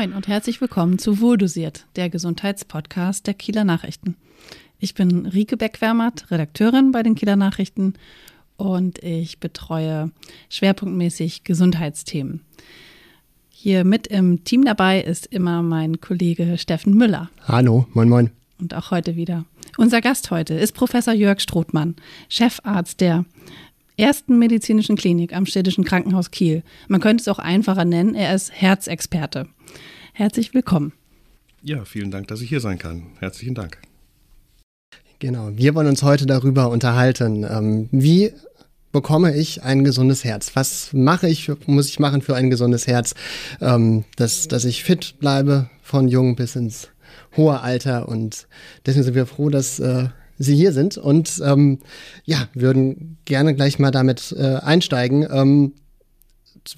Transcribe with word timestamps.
Moin 0.00 0.14
und 0.14 0.28
herzlich 0.28 0.62
willkommen 0.62 0.98
zu 0.98 1.20
Wohldosiert, 1.20 1.84
der 1.94 2.08
Gesundheitspodcast 2.08 3.26
der 3.26 3.34
Kieler 3.34 3.64
Nachrichten. 3.64 4.16
Ich 4.78 4.94
bin 4.94 5.26
Rike 5.26 5.58
Beckwärmert, 5.58 6.30
Redakteurin 6.30 6.90
bei 6.90 7.02
den 7.02 7.16
Kieler 7.16 7.36
Nachrichten 7.36 7.92
und 8.56 9.04
ich 9.04 9.40
betreue 9.40 10.10
schwerpunktmäßig 10.48 11.44
Gesundheitsthemen. 11.44 12.40
Hier 13.50 13.84
mit 13.84 14.06
im 14.06 14.42
Team 14.42 14.64
dabei 14.64 15.02
ist 15.02 15.26
immer 15.26 15.60
mein 15.60 16.00
Kollege 16.00 16.56
Steffen 16.56 16.94
Müller. 16.94 17.28
Hallo, 17.46 17.86
moin, 17.92 18.08
moin. 18.08 18.30
Und 18.58 18.72
auch 18.72 18.92
heute 18.92 19.16
wieder. 19.16 19.44
Unser 19.76 20.00
Gast 20.00 20.30
heute 20.30 20.54
ist 20.54 20.72
Professor 20.72 21.12
Jörg 21.12 21.40
Strothmann, 21.40 21.94
Chefarzt 22.30 23.02
der 23.02 23.26
ersten 23.98 24.38
medizinischen 24.38 24.96
Klinik 24.96 25.36
am 25.36 25.44
Städtischen 25.44 25.84
Krankenhaus 25.84 26.30
Kiel. 26.30 26.62
Man 26.88 27.02
könnte 27.02 27.20
es 27.20 27.28
auch 27.28 27.38
einfacher 27.38 27.84
nennen, 27.84 28.14
er 28.14 28.34
ist 28.34 28.50
Herzexperte. 28.50 29.46
Herzlich 30.20 30.52
willkommen. 30.52 30.92
Ja, 31.62 31.86
vielen 31.86 32.10
Dank, 32.10 32.28
dass 32.28 32.42
ich 32.42 32.50
hier 32.50 32.60
sein 32.60 32.76
kann. 32.76 33.04
Herzlichen 33.20 33.54
Dank. 33.54 33.78
Genau, 35.18 35.48
wir 35.56 35.74
wollen 35.74 35.86
uns 35.86 36.02
heute 36.02 36.26
darüber 36.26 36.68
unterhalten, 36.68 37.42
ähm, 37.42 37.88
wie 37.90 38.34
bekomme 38.92 39.34
ich 39.34 39.62
ein 39.62 39.82
gesundes 39.82 40.22
Herz? 40.22 40.50
Was 40.52 40.92
mache 40.92 41.26
ich, 41.26 41.50
muss 41.64 41.88
ich 41.88 42.00
machen 42.00 42.20
für 42.20 42.36
ein 42.36 42.50
gesundes 42.50 42.86
Herz, 42.86 43.14
ähm, 43.62 44.04
dass, 44.16 44.46
dass 44.46 44.66
ich 44.66 44.84
fit 44.84 45.14
bleibe 45.20 45.70
von 45.80 46.06
jung 46.06 46.36
bis 46.36 46.54
ins 46.54 46.90
hohe 47.34 47.62
Alter 47.62 48.06
und 48.06 48.46
deswegen 48.84 49.04
sind 49.04 49.14
wir 49.14 49.24
froh, 49.24 49.48
dass 49.48 49.78
äh, 49.78 50.08
Sie 50.36 50.54
hier 50.54 50.72
sind 50.72 50.98
und 50.98 51.40
ähm, 51.42 51.78
ja, 52.26 52.46
würden 52.52 53.16
gerne 53.24 53.54
gleich 53.54 53.78
mal 53.78 53.90
damit 53.90 54.34
äh, 54.38 54.56
einsteigen. 54.56 55.74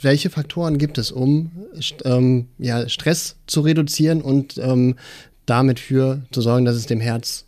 Welche 0.01 0.31
Faktoren 0.31 0.79
gibt 0.79 0.99
es, 0.99 1.11
um 1.11 1.51
ähm, 2.05 2.49
ja, 2.59 2.89
Stress 2.89 3.37
zu 3.47 3.61
reduzieren 3.61 4.23
und 4.23 4.59
ähm, 4.59 4.97
damit 5.47 5.81
für 5.81 6.23
zu 6.31 6.41
sorgen, 6.41 6.65
dass 6.65 6.77
es 6.77 6.87
dem 6.87 7.01
Herz 7.01 7.47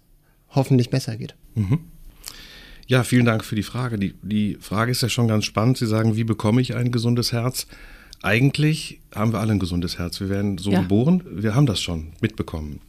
hoffentlich 0.51 0.91
besser 0.91 1.17
geht? 1.17 1.35
Mhm. 1.55 1.81
Ja, 2.87 3.03
vielen 3.03 3.25
Dank 3.25 3.45
für 3.45 3.57
die 3.57 3.63
Frage. 3.63 3.99
Die, 3.99 4.15
die 4.23 4.59
Frage 4.61 4.91
ist 4.91 5.01
ja 5.01 5.09
schon 5.09 5.29
ganz 5.29 5.45
spannend. 5.45 5.79
Sie 5.79 5.87
sagen, 5.87 6.17
wie 6.17 6.25
bekomme 6.25 6.61
ich 6.61 6.75
ein 6.75 6.91
gesundes 6.91 7.33
Herz? 7.33 7.67
Eigentlich 8.23 9.01
haben 9.15 9.33
wir 9.33 9.41
alle 9.41 9.53
ein 9.53 9.59
gesundes 9.59 9.99
Herz. 9.99 10.21
Wir 10.21 10.29
werden 10.29 10.59
so 10.59 10.71
ja. 10.71 10.83
geboren, 10.83 11.23
wir 11.31 11.55
haben 11.55 11.67
das 11.67 11.81
schon 11.81 12.13
mitbekommen. 12.21 12.81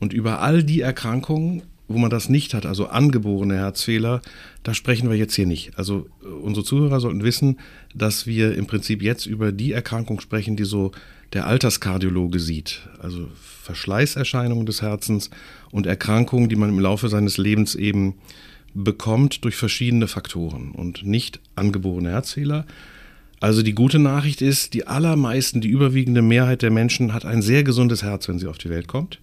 Und 0.00 0.12
über 0.12 0.40
all 0.40 0.64
die 0.64 0.80
Erkrankungen 0.80 1.62
wo 1.88 1.98
man 1.98 2.10
das 2.10 2.28
nicht 2.28 2.54
hat, 2.54 2.66
also 2.66 2.86
angeborene 2.86 3.56
Herzfehler, 3.56 4.22
da 4.62 4.72
sprechen 4.72 5.10
wir 5.10 5.16
jetzt 5.16 5.34
hier 5.34 5.46
nicht. 5.46 5.78
Also 5.78 6.06
äh, 6.22 6.28
unsere 6.28 6.64
Zuhörer 6.64 7.00
sollten 7.00 7.22
wissen, 7.22 7.58
dass 7.94 8.26
wir 8.26 8.54
im 8.54 8.66
Prinzip 8.66 9.02
jetzt 9.02 9.26
über 9.26 9.52
die 9.52 9.72
Erkrankung 9.72 10.20
sprechen, 10.20 10.56
die 10.56 10.64
so 10.64 10.92
der 11.32 11.46
Alterskardiologe 11.46 12.40
sieht. 12.40 12.88
Also 13.00 13.28
Verschleißerscheinungen 13.62 14.66
des 14.66 14.82
Herzens 14.82 15.30
und 15.70 15.86
Erkrankungen, 15.86 16.48
die 16.48 16.56
man 16.56 16.70
im 16.70 16.78
Laufe 16.78 17.08
seines 17.08 17.38
Lebens 17.38 17.74
eben 17.74 18.14
bekommt 18.74 19.44
durch 19.44 19.56
verschiedene 19.56 20.08
Faktoren 20.08 20.72
und 20.72 21.04
nicht 21.04 21.40
angeborene 21.54 22.10
Herzfehler. 22.10 22.66
Also 23.40 23.62
die 23.62 23.74
gute 23.74 23.98
Nachricht 23.98 24.42
ist, 24.42 24.74
die 24.74 24.86
allermeisten, 24.86 25.60
die 25.60 25.68
überwiegende 25.68 26.22
Mehrheit 26.22 26.62
der 26.62 26.70
Menschen 26.70 27.12
hat 27.12 27.24
ein 27.24 27.42
sehr 27.42 27.62
gesundes 27.62 28.02
Herz, 28.02 28.28
wenn 28.28 28.38
sie 28.38 28.46
auf 28.46 28.58
die 28.58 28.70
Welt 28.70 28.88
kommt. 28.88 29.20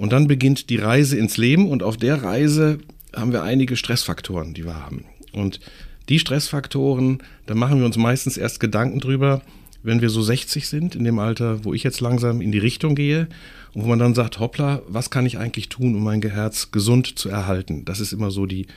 Und 0.00 0.14
dann 0.14 0.28
beginnt 0.28 0.70
die 0.70 0.78
Reise 0.78 1.18
ins 1.18 1.36
Leben 1.36 1.68
und 1.68 1.82
auf 1.82 1.98
der 1.98 2.22
Reise 2.22 2.78
haben 3.14 3.32
wir 3.32 3.42
einige 3.42 3.76
Stressfaktoren, 3.76 4.54
die 4.54 4.64
wir 4.64 4.82
haben. 4.82 5.04
Und 5.32 5.60
die 6.08 6.18
Stressfaktoren, 6.18 7.18
da 7.44 7.54
machen 7.54 7.80
wir 7.80 7.84
uns 7.84 7.98
meistens 7.98 8.38
erst 8.38 8.60
Gedanken 8.60 9.00
drüber, 9.00 9.42
wenn 9.82 10.00
wir 10.00 10.08
so 10.08 10.22
60 10.22 10.68
sind, 10.68 10.94
in 10.94 11.04
dem 11.04 11.18
Alter, 11.18 11.66
wo 11.66 11.74
ich 11.74 11.82
jetzt 11.82 12.00
langsam 12.00 12.40
in 12.40 12.50
die 12.50 12.56
Richtung 12.58 12.94
gehe 12.94 13.28
und 13.74 13.84
wo 13.84 13.88
man 13.88 13.98
dann 13.98 14.14
sagt, 14.14 14.40
hoppla, 14.40 14.80
was 14.88 15.10
kann 15.10 15.26
ich 15.26 15.36
eigentlich 15.36 15.68
tun, 15.68 15.94
um 15.94 16.02
mein 16.02 16.22
Herz 16.22 16.70
gesund 16.70 17.18
zu 17.18 17.28
erhalten? 17.28 17.84
Das 17.84 18.00
ist 18.00 18.14
immer 18.14 18.30
so 18.30 18.46
die, 18.46 18.68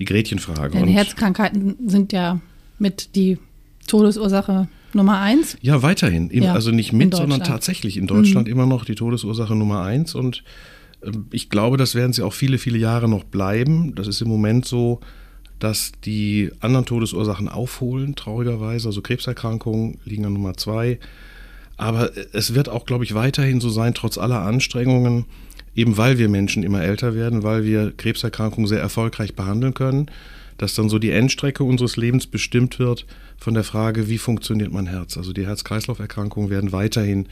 die 0.00 0.06
Gretchenfrage. 0.06 0.76
Denn 0.76 0.88
Herzkrankheiten 0.88 1.76
sind 1.86 2.12
ja 2.12 2.40
mit 2.80 3.14
die 3.14 3.38
Todesursache 3.86 4.66
Nummer 4.94 5.20
eins? 5.20 5.56
Ja, 5.60 5.82
weiterhin. 5.82 6.30
Ja, 6.32 6.52
also 6.52 6.70
nicht 6.70 6.92
mit, 6.92 7.14
sondern 7.14 7.42
tatsächlich 7.42 7.96
in 7.96 8.06
Deutschland 8.06 8.46
mhm. 8.46 8.52
immer 8.52 8.66
noch 8.66 8.84
die 8.84 8.94
Todesursache 8.94 9.54
Nummer 9.54 9.82
eins. 9.82 10.14
Und 10.14 10.42
ich 11.30 11.50
glaube, 11.50 11.76
das 11.76 11.94
werden 11.94 12.12
sie 12.12 12.22
auch 12.22 12.32
viele, 12.32 12.58
viele 12.58 12.78
Jahre 12.78 13.08
noch 13.08 13.24
bleiben. 13.24 13.94
Das 13.94 14.06
ist 14.06 14.20
im 14.20 14.28
Moment 14.28 14.64
so, 14.64 15.00
dass 15.58 15.92
die 16.04 16.50
anderen 16.60 16.86
Todesursachen 16.86 17.48
aufholen, 17.48 18.14
traurigerweise. 18.14 18.88
Also 18.88 19.02
Krebserkrankungen 19.02 19.98
liegen 20.04 20.24
an 20.24 20.32
Nummer 20.32 20.56
zwei. 20.56 20.98
Aber 21.76 22.10
es 22.32 22.54
wird 22.54 22.68
auch, 22.68 22.86
glaube 22.86 23.04
ich, 23.04 23.14
weiterhin 23.14 23.60
so 23.60 23.68
sein, 23.68 23.94
trotz 23.94 24.18
aller 24.18 24.42
Anstrengungen, 24.42 25.24
eben 25.74 25.96
weil 25.96 26.18
wir 26.18 26.28
Menschen 26.28 26.62
immer 26.62 26.82
älter 26.82 27.14
werden, 27.14 27.42
weil 27.42 27.64
wir 27.64 27.92
Krebserkrankungen 27.92 28.68
sehr 28.68 28.80
erfolgreich 28.80 29.34
behandeln 29.34 29.74
können 29.74 30.10
dass 30.58 30.74
dann 30.74 30.88
so 30.88 30.98
die 30.98 31.10
Endstrecke 31.10 31.64
unseres 31.64 31.96
Lebens 31.96 32.26
bestimmt 32.26 32.78
wird 32.78 33.06
von 33.36 33.54
der 33.54 33.64
Frage, 33.64 34.08
wie 34.08 34.18
funktioniert 34.18 34.72
mein 34.72 34.86
Herz. 34.86 35.16
Also 35.16 35.32
die 35.32 35.46
Herz-Kreislauf-Erkrankungen 35.46 36.50
werden 36.50 36.72
weiterhin 36.72 37.26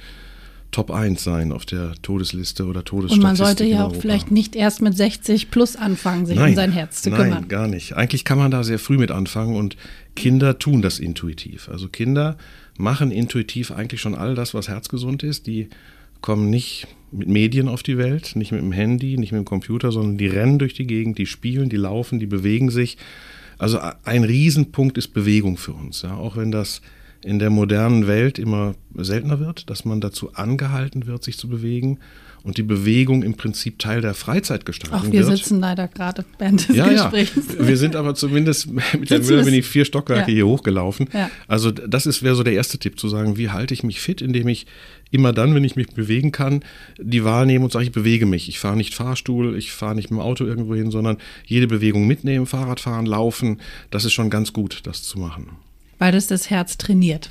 Top 0.73 0.91
1 0.91 1.23
sein 1.23 1.53
auf 1.53 1.67
der 1.67 1.93
Todesliste 2.01 2.65
oder 2.65 2.83
Todesstatistik. 2.83 3.19
Und 3.19 3.23
man 3.23 3.37
sollte 3.37 3.65
ja 3.65 3.85
auch 3.85 3.95
vielleicht 3.95 4.31
nicht 4.31 4.57
erst 4.57 4.81
mit 4.81 4.97
60 4.97 5.51
plus 5.51 5.77
anfangen, 5.77 6.25
sich 6.25 6.37
nein, 6.37 6.51
um 6.51 6.57
sein 6.57 6.73
Herz 6.73 7.03
zu 7.03 7.11
nein, 7.11 7.21
kümmern. 7.21 7.41
Nein, 7.41 7.49
gar 7.49 7.69
nicht. 7.69 7.93
Eigentlich 7.95 8.25
kann 8.25 8.39
man 8.39 8.51
da 8.51 8.65
sehr 8.65 8.79
früh 8.79 8.97
mit 8.97 9.11
anfangen 9.11 9.55
und 9.55 9.77
Kinder 10.17 10.59
tun 10.59 10.81
das 10.81 10.99
intuitiv. 10.99 11.69
Also 11.69 11.89
Kinder 11.89 12.39
machen 12.79 13.11
intuitiv 13.11 13.71
eigentlich 13.71 14.01
schon 14.01 14.15
all 14.15 14.35
das, 14.35 14.55
was 14.55 14.69
herzgesund 14.69 15.23
ist. 15.23 15.47
Die 15.47 15.69
kommen 16.23 16.49
nicht 16.49 16.87
mit 17.11 17.29
Medien 17.29 17.69
auf 17.69 17.83
die 17.83 17.99
Welt, 17.99 18.35
nicht 18.35 18.53
mit 18.53 18.63
dem 18.63 18.73
Handy, 18.73 19.19
nicht 19.19 19.33
mit 19.33 19.41
dem 19.41 19.45
Computer, 19.45 19.93
sondern 19.93 20.17
die 20.17 20.27
rennen 20.27 20.59
durch 20.59 20.73
die 20.73 20.87
Gegend, 20.87 21.19
die 21.19 21.27
spielen, 21.27 21.69
die 21.69 21.77
laufen, 21.77 22.19
die 22.19 22.27
bewegen 22.27 22.71
sich. 22.71 22.97
Also 23.59 23.79
ein 24.05 24.25
Riesenpunkt 24.25 24.97
ist 24.97 25.09
Bewegung 25.09 25.59
für 25.59 25.73
uns, 25.73 26.03
ja, 26.03 26.15
auch 26.15 26.37
wenn 26.37 26.51
das 26.51 26.81
in 27.25 27.39
der 27.39 27.51
modernen 27.51 28.07
Welt 28.07 28.39
immer 28.39 28.75
seltener 28.95 29.41
wird, 29.41 29.71
dass 29.71 29.85
man 29.85 30.01
dazu 30.01 30.35
angehalten 30.35 31.07
wird, 31.07 31.23
sich 31.23 31.39
zu 31.39 31.49
bewegen 31.49 31.99
und 32.43 32.59
die 32.59 32.63
Bewegung 32.63 33.23
im 33.23 33.35
Prinzip 33.35 33.79
Teil 33.79 34.01
der 34.01 34.15
Freizeitgestaltung 34.15 34.99
Auch 34.99 35.05
wir 35.05 35.27
wird. 35.27 35.39
sitzen 35.39 35.61
leider 35.61 35.87
gerade 35.89 36.25
während 36.39 36.69
des 36.69 36.77
ja, 36.77 36.89
Gesprächs. 36.89 37.33
Ja. 37.57 37.67
Wir 37.67 37.77
sind 37.77 37.95
aber 37.95 38.15
zumindest 38.15 38.69
mit 38.99 39.11
der 39.11 39.21
Müller 39.21 39.45
bin 39.45 39.55
ich 39.55 39.67
vier 39.67 39.85
Stockwerke 39.85 40.31
ja. 40.31 40.35
hier 40.35 40.47
hochgelaufen. 40.47 41.09
Ja. 41.13 41.31
Also 41.47 41.71
das 41.71 42.07
ist 42.07 42.23
wäre 42.23 42.35
so 42.35 42.43
der 42.43 42.55
erste 42.55 42.79
Tipp 42.79 42.99
zu 42.99 43.09
sagen, 43.09 43.37
wie 43.37 43.51
halte 43.51 43.75
ich 43.75 43.85
mich 43.85 44.01
fit, 44.01 44.21
indem 44.21 44.49
ich 44.49 44.67
immer 45.11 45.33
dann, 45.33 45.55
wenn 45.55 45.65
ich 45.65 45.77
mich 45.77 45.89
bewegen 45.89 46.33
kann, 46.33 46.65
die 46.99 47.25
Wahl 47.25 47.47
nehme 47.47 47.65
und 47.65 47.73
sage, 47.73 47.85
ich 47.85 47.93
bewege 47.93 48.27
mich. 48.27 48.49
Ich 48.49 48.59
fahre 48.59 48.77
nicht 48.77 48.95
Fahrstuhl, 48.95 49.57
ich 49.57 49.73
fahre 49.73 49.95
nicht 49.95 50.11
mit 50.11 50.19
dem 50.19 50.23
Auto 50.23 50.45
irgendwo 50.45 50.75
hin, 50.75 50.91
sondern 50.91 51.19
jede 51.47 51.69
Bewegung 51.69 52.07
mitnehmen, 52.07 52.47
Fahrrad 52.47 52.81
fahren, 52.81 53.07
laufen, 53.07 53.61
das 53.91 54.05
ist 54.05 54.15
schon 54.15 54.31
ganz 54.31 54.53
gut, 54.53 54.81
das 54.85 55.03
zu 55.03 55.19
machen. 55.19 55.51
Weil 56.03 56.11
das 56.11 56.27
das 56.27 56.51
Herz 56.51 56.79
trainiert. 56.79 57.31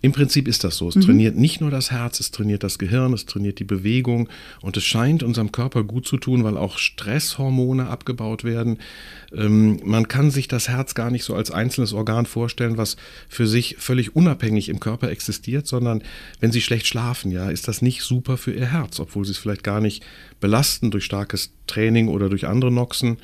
Im 0.00 0.12
Prinzip 0.12 0.48
ist 0.48 0.64
das 0.64 0.78
so. 0.78 0.88
Es 0.88 0.94
mhm. 0.94 1.02
trainiert 1.02 1.36
nicht 1.36 1.60
nur 1.60 1.70
das 1.70 1.90
Herz, 1.90 2.18
es 2.20 2.30
trainiert 2.30 2.62
das 2.62 2.78
Gehirn, 2.78 3.12
es 3.12 3.26
trainiert 3.26 3.58
die 3.58 3.64
Bewegung 3.64 4.30
und 4.62 4.78
es 4.78 4.84
scheint 4.84 5.22
unserem 5.22 5.52
Körper 5.52 5.84
gut 5.84 6.06
zu 6.06 6.16
tun, 6.16 6.42
weil 6.42 6.56
auch 6.56 6.78
Stresshormone 6.78 7.88
abgebaut 7.88 8.42
werden. 8.42 8.78
Ähm, 9.34 9.80
man 9.84 10.08
kann 10.08 10.30
sich 10.30 10.48
das 10.48 10.70
Herz 10.70 10.94
gar 10.94 11.10
nicht 11.10 11.24
so 11.24 11.34
als 11.34 11.50
einzelnes 11.50 11.92
Organ 11.92 12.24
vorstellen, 12.24 12.78
was 12.78 12.96
für 13.28 13.46
sich 13.46 13.76
völlig 13.78 14.16
unabhängig 14.16 14.70
im 14.70 14.80
Körper 14.80 15.10
existiert, 15.10 15.66
sondern 15.66 16.02
wenn 16.40 16.52
Sie 16.52 16.62
schlecht 16.62 16.86
schlafen, 16.86 17.30
ja, 17.30 17.50
ist 17.50 17.68
das 17.68 17.82
nicht 17.82 18.00
super 18.00 18.38
für 18.38 18.54
Ihr 18.54 18.72
Herz, 18.72 18.98
obwohl 18.98 19.26
Sie 19.26 19.32
es 19.32 19.38
vielleicht 19.38 19.62
gar 19.62 19.82
nicht 19.82 20.02
belasten 20.40 20.90
durch 20.90 21.04
starkes 21.04 21.52
Training 21.66 22.08
oder 22.08 22.30
durch 22.30 22.46
andere 22.46 22.72
Noxen. 22.72 23.18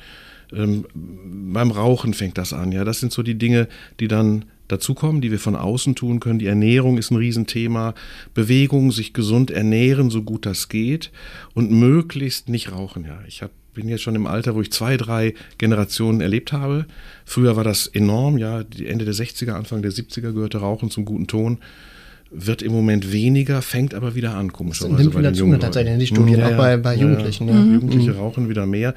Ähm, 0.53 0.85
beim 0.93 1.71
Rauchen 1.71 2.13
fängt 2.13 2.37
das 2.37 2.53
an, 2.53 2.71
ja. 2.71 2.83
Das 2.83 2.99
sind 2.99 3.11
so 3.11 3.23
die 3.23 3.39
Dinge, 3.39 3.67
die 3.99 4.07
dann 4.07 4.45
dazukommen, 4.67 5.21
die 5.21 5.31
wir 5.31 5.39
von 5.39 5.55
außen 5.55 5.95
tun 5.95 6.19
können. 6.19 6.39
Die 6.39 6.47
Ernährung 6.47 6.97
ist 6.97 7.11
ein 7.11 7.17
Riesenthema. 7.17 7.93
Bewegung, 8.33 8.91
sich 8.91 9.13
gesund 9.13 9.51
ernähren, 9.51 10.09
so 10.09 10.23
gut 10.23 10.45
das 10.45 10.69
geht 10.69 11.11
und 11.53 11.71
möglichst 11.71 12.49
nicht 12.49 12.71
rauchen. 12.71 13.05
Ja, 13.05 13.19
ich 13.27 13.41
hab, 13.41 13.51
bin 13.73 13.87
jetzt 13.87 14.01
schon 14.01 14.15
im 14.15 14.27
Alter, 14.27 14.55
wo 14.55 14.61
ich 14.61 14.71
zwei, 14.71 14.97
drei 14.97 15.33
Generationen 15.57 16.21
erlebt 16.21 16.51
habe. 16.51 16.85
Früher 17.25 17.55
war 17.55 17.63
das 17.63 17.87
enorm, 17.87 18.37
ja, 18.37 18.63
Ende 18.83 19.05
der 19.05 19.13
60er, 19.13 19.51
Anfang 19.51 19.81
der 19.81 19.91
70er 19.91 20.33
gehörte 20.33 20.59
Rauchen 20.59 20.89
zum 20.89 21.05
guten 21.05 21.27
Ton 21.27 21.59
wird 22.29 22.61
im 22.61 22.71
Moment 22.71 23.11
weniger, 23.11 23.61
fängt 23.61 23.93
aber 23.93 24.15
wieder 24.15 24.35
an, 24.35 24.51
komischerweise. 24.51 25.01
Nimmt 25.01 25.17
wieder 25.17 25.33
zu, 25.33 25.55
tatsächlich 25.57 25.93
in 25.93 25.99
die 25.99 26.07
Studien, 26.07 26.39
ja, 26.39 26.49
auch 26.49 26.57
bei, 26.57 26.77
bei 26.77 26.95
Jugendlichen. 26.95 27.47
Ja, 27.47 27.53
ja. 27.53 27.61
Mhm. 27.61 27.73
Jugendliche 27.75 28.11
mhm. 28.11 28.17
rauchen 28.17 28.49
wieder 28.49 28.65
mehr. 28.65 28.93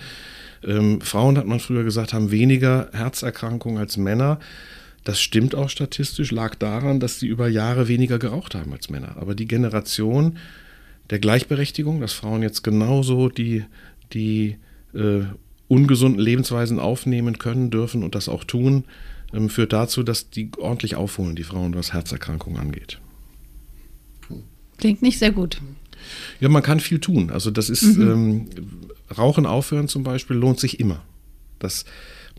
Ähm, 0.67 1.01
Frauen, 1.01 1.39
hat 1.39 1.47
man 1.47 1.61
früher 1.61 1.85
gesagt, 1.85 2.13
haben 2.13 2.31
weniger 2.31 2.89
Herzerkrankungen 2.93 3.79
als 3.79 3.97
Männer. 3.97 4.39
Das 5.05 5.21
stimmt 5.21 5.55
auch 5.55 5.71
statistisch, 5.71 6.31
lag 6.31 6.55
daran, 6.57 7.01
dass 7.01 7.19
sie 7.19 7.27
über 7.27 7.49
Jahre 7.49 7.89
weniger 7.89 8.19
geraucht 8.19 8.55
haben 8.55 8.73
als 8.73 8.91
Männer. 8.91 9.17
Aber 9.17 9.35
die 9.35 9.47
Generation 9.47 10.39
der 11.09 11.19
Gleichberechtigung, 11.19 12.01
dass 12.01 12.13
Frauen 12.13 12.43
jetzt 12.43 12.63
genauso 12.63 13.29
die, 13.29 13.65
die 14.13 14.57
äh, 14.95 15.23
ungesunden 15.69 16.21
Lebensweisen 16.21 16.79
aufnehmen 16.79 17.39
können, 17.39 17.71
dürfen 17.71 18.03
und 18.03 18.15
das 18.15 18.29
auch 18.29 18.45
tun, 18.45 18.85
ähm, 19.33 19.49
führt 19.49 19.73
dazu, 19.73 20.03
dass 20.03 20.31
die 20.31 20.51
ordentlich 20.59 20.97
aufholen, 20.97 21.37
die 21.37 21.45
Frauen, 21.45 21.75
was 21.75 21.93
Herzerkrankungen 21.93 22.61
angeht. 22.61 23.01
Klingt 24.79 25.03
nicht 25.03 25.19
sehr 25.19 25.33
gut. 25.33 25.61
Ja, 26.41 26.49
man 26.49 26.63
kann 26.63 26.81
viel 26.81 27.01
tun. 27.01 27.31
Also 27.31 27.51
das 27.51 27.71
ist, 27.71 27.83
mhm. 27.97 28.11
ähm, 28.11 28.49
Rauchen 29.17 29.47
aufhören 29.47 29.89
zum 29.89 30.03
Beispiel 30.03 30.37
lohnt 30.37 30.59
sich 30.59 30.81
immer. 30.81 31.03
Das 31.59 31.85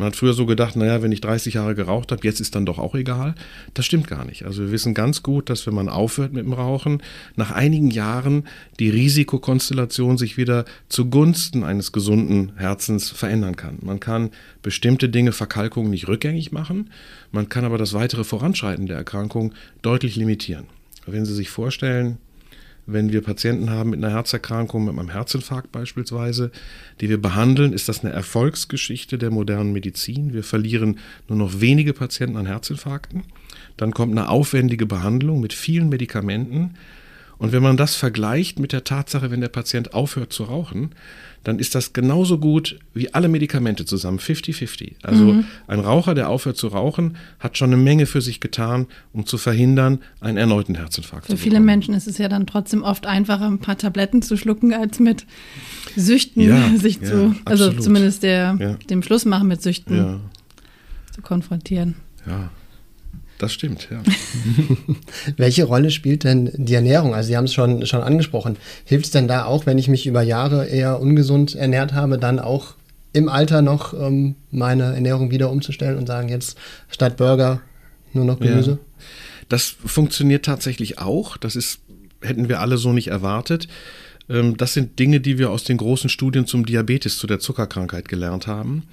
man 0.01 0.07
hat 0.07 0.15
früher 0.15 0.33
so 0.33 0.47
gedacht, 0.47 0.75
naja, 0.75 1.03
wenn 1.03 1.11
ich 1.11 1.21
30 1.21 1.53
Jahre 1.53 1.75
geraucht 1.75 2.11
habe, 2.11 2.23
jetzt 2.23 2.41
ist 2.41 2.55
dann 2.55 2.65
doch 2.65 2.79
auch 2.79 2.95
egal. 2.95 3.35
Das 3.75 3.85
stimmt 3.85 4.07
gar 4.07 4.25
nicht. 4.25 4.45
Also 4.45 4.63
wir 4.63 4.71
wissen 4.71 4.95
ganz 4.95 5.21
gut, 5.21 5.47
dass 5.47 5.67
wenn 5.67 5.75
man 5.75 5.89
aufhört 5.89 6.33
mit 6.33 6.43
dem 6.43 6.53
Rauchen, 6.53 7.03
nach 7.35 7.51
einigen 7.51 7.91
Jahren 7.91 8.47
die 8.79 8.89
Risikokonstellation 8.89 10.17
sich 10.17 10.37
wieder 10.37 10.65
zugunsten 10.89 11.63
eines 11.63 11.91
gesunden 11.91 12.53
Herzens 12.55 13.11
verändern 13.11 13.55
kann. 13.55 13.77
Man 13.81 13.99
kann 13.99 14.31
bestimmte 14.63 15.07
Dinge, 15.07 15.33
Verkalkungen 15.33 15.91
nicht 15.91 16.07
rückgängig 16.07 16.51
machen, 16.51 16.89
man 17.31 17.47
kann 17.47 17.63
aber 17.63 17.77
das 17.77 17.93
weitere 17.93 18.23
Voranschreiten 18.23 18.87
der 18.87 18.97
Erkrankung 18.97 19.53
deutlich 19.83 20.15
limitieren. 20.15 20.65
Wenn 21.05 21.25
Sie 21.25 21.35
sich 21.35 21.51
vorstellen, 21.51 22.17
wenn 22.85 23.11
wir 23.11 23.21
Patienten 23.21 23.69
haben 23.69 23.91
mit 23.91 24.03
einer 24.03 24.13
Herzerkrankung, 24.13 24.85
mit 24.85 24.97
einem 24.97 25.09
Herzinfarkt 25.09 25.71
beispielsweise, 25.71 26.51
die 26.99 27.09
wir 27.09 27.21
behandeln, 27.21 27.73
ist 27.73 27.89
das 27.89 28.03
eine 28.03 28.13
Erfolgsgeschichte 28.13 29.17
der 29.17 29.31
modernen 29.31 29.71
Medizin. 29.71 30.33
Wir 30.33 30.43
verlieren 30.43 30.99
nur 31.27 31.37
noch 31.37 31.61
wenige 31.61 31.93
Patienten 31.93 32.37
an 32.37 32.45
Herzinfarkten. 32.45 33.23
Dann 33.77 33.91
kommt 33.91 34.11
eine 34.11 34.29
aufwendige 34.29 34.85
Behandlung 34.85 35.39
mit 35.41 35.53
vielen 35.53 35.89
Medikamenten. 35.89 36.75
Und 37.41 37.53
wenn 37.53 37.63
man 37.63 37.75
das 37.75 37.95
vergleicht 37.95 38.59
mit 38.59 38.71
der 38.71 38.83
Tatsache, 38.83 39.31
wenn 39.31 39.41
der 39.41 39.47
Patient 39.47 39.95
aufhört 39.95 40.31
zu 40.31 40.43
rauchen, 40.43 40.91
dann 41.43 41.57
ist 41.57 41.73
das 41.73 41.91
genauso 41.91 42.37
gut 42.37 42.77
wie 42.93 43.15
alle 43.15 43.29
Medikamente 43.29 43.83
zusammen, 43.83 44.19
50-50. 44.19 44.97
Also 45.01 45.23
mhm. 45.23 45.45
ein 45.65 45.79
Raucher, 45.79 46.13
der 46.13 46.29
aufhört 46.29 46.57
zu 46.57 46.67
rauchen, 46.67 47.17
hat 47.39 47.57
schon 47.57 47.73
eine 47.73 47.81
Menge 47.81 48.05
für 48.05 48.21
sich 48.21 48.41
getan, 48.41 48.85
um 49.11 49.25
zu 49.25 49.39
verhindern, 49.39 50.01
einen 50.19 50.37
erneuten 50.37 50.75
Herzinfarkt 50.75 51.25
für 51.25 51.31
zu 51.31 51.37
Für 51.37 51.43
viele 51.43 51.59
Menschen 51.61 51.95
ist 51.95 52.05
es 52.05 52.19
ja 52.19 52.29
dann 52.29 52.45
trotzdem 52.45 52.83
oft 52.83 53.07
einfacher, 53.07 53.47
ein 53.47 53.57
paar 53.57 53.75
Tabletten 53.75 54.21
zu 54.21 54.37
schlucken, 54.37 54.75
als 54.75 54.99
mit 54.99 55.25
Süchten 55.95 56.43
ja, 56.43 56.69
sich 56.77 57.01
ja, 57.01 57.07
zu, 57.07 57.35
also 57.45 57.63
absolut. 57.65 57.83
zumindest 57.83 58.21
der, 58.21 58.55
ja. 58.59 58.73
dem 58.87 59.01
Schluss 59.01 59.25
machen 59.25 59.47
mit 59.47 59.63
Süchten 59.63 60.19
zu 61.11 61.21
konfrontieren. 61.23 61.95
Ja. 62.27 62.51
Das 63.41 63.53
stimmt, 63.53 63.87
ja. 63.89 64.03
Welche 65.37 65.63
Rolle 65.63 65.89
spielt 65.89 66.25
denn 66.25 66.51
die 66.53 66.75
Ernährung? 66.75 67.15
Also 67.15 67.29
Sie 67.29 67.37
haben 67.37 67.45
es 67.45 67.53
schon, 67.55 67.87
schon 67.87 68.03
angesprochen. 68.03 68.55
Hilft 68.85 69.05
es 69.05 69.11
denn 69.11 69.27
da 69.27 69.45
auch, 69.45 69.65
wenn 69.65 69.79
ich 69.79 69.87
mich 69.87 70.05
über 70.05 70.21
Jahre 70.21 70.67
eher 70.67 70.99
ungesund 70.99 71.55
ernährt 71.55 71.93
habe, 71.93 72.19
dann 72.19 72.37
auch 72.37 72.75
im 73.13 73.29
Alter 73.29 73.63
noch 73.63 73.95
ähm, 73.95 74.35
meine 74.51 74.93
Ernährung 74.93 75.31
wieder 75.31 75.49
umzustellen 75.49 75.97
und 75.97 76.05
sagen, 76.05 76.29
jetzt 76.29 76.55
statt 76.87 77.17
Burger 77.17 77.61
nur 78.13 78.25
noch 78.25 78.39
Gemüse? 78.39 78.71
Ja. 78.73 78.77
Das 79.49 79.75
funktioniert 79.83 80.45
tatsächlich 80.45 80.99
auch. 80.99 81.35
Das 81.35 81.55
ist, 81.55 81.79
hätten 82.21 82.47
wir 82.47 82.59
alle 82.59 82.77
so 82.77 82.93
nicht 82.93 83.07
erwartet. 83.07 83.67
Ähm, 84.29 84.55
das 84.55 84.75
sind 84.75 84.99
Dinge, 84.99 85.19
die 85.19 85.39
wir 85.39 85.49
aus 85.49 85.63
den 85.63 85.77
großen 85.77 86.11
Studien 86.11 86.45
zum 86.45 86.63
Diabetes, 86.63 87.17
zu 87.17 87.25
der 87.25 87.39
Zuckerkrankheit 87.39 88.07
gelernt 88.07 88.45
haben. 88.45 88.83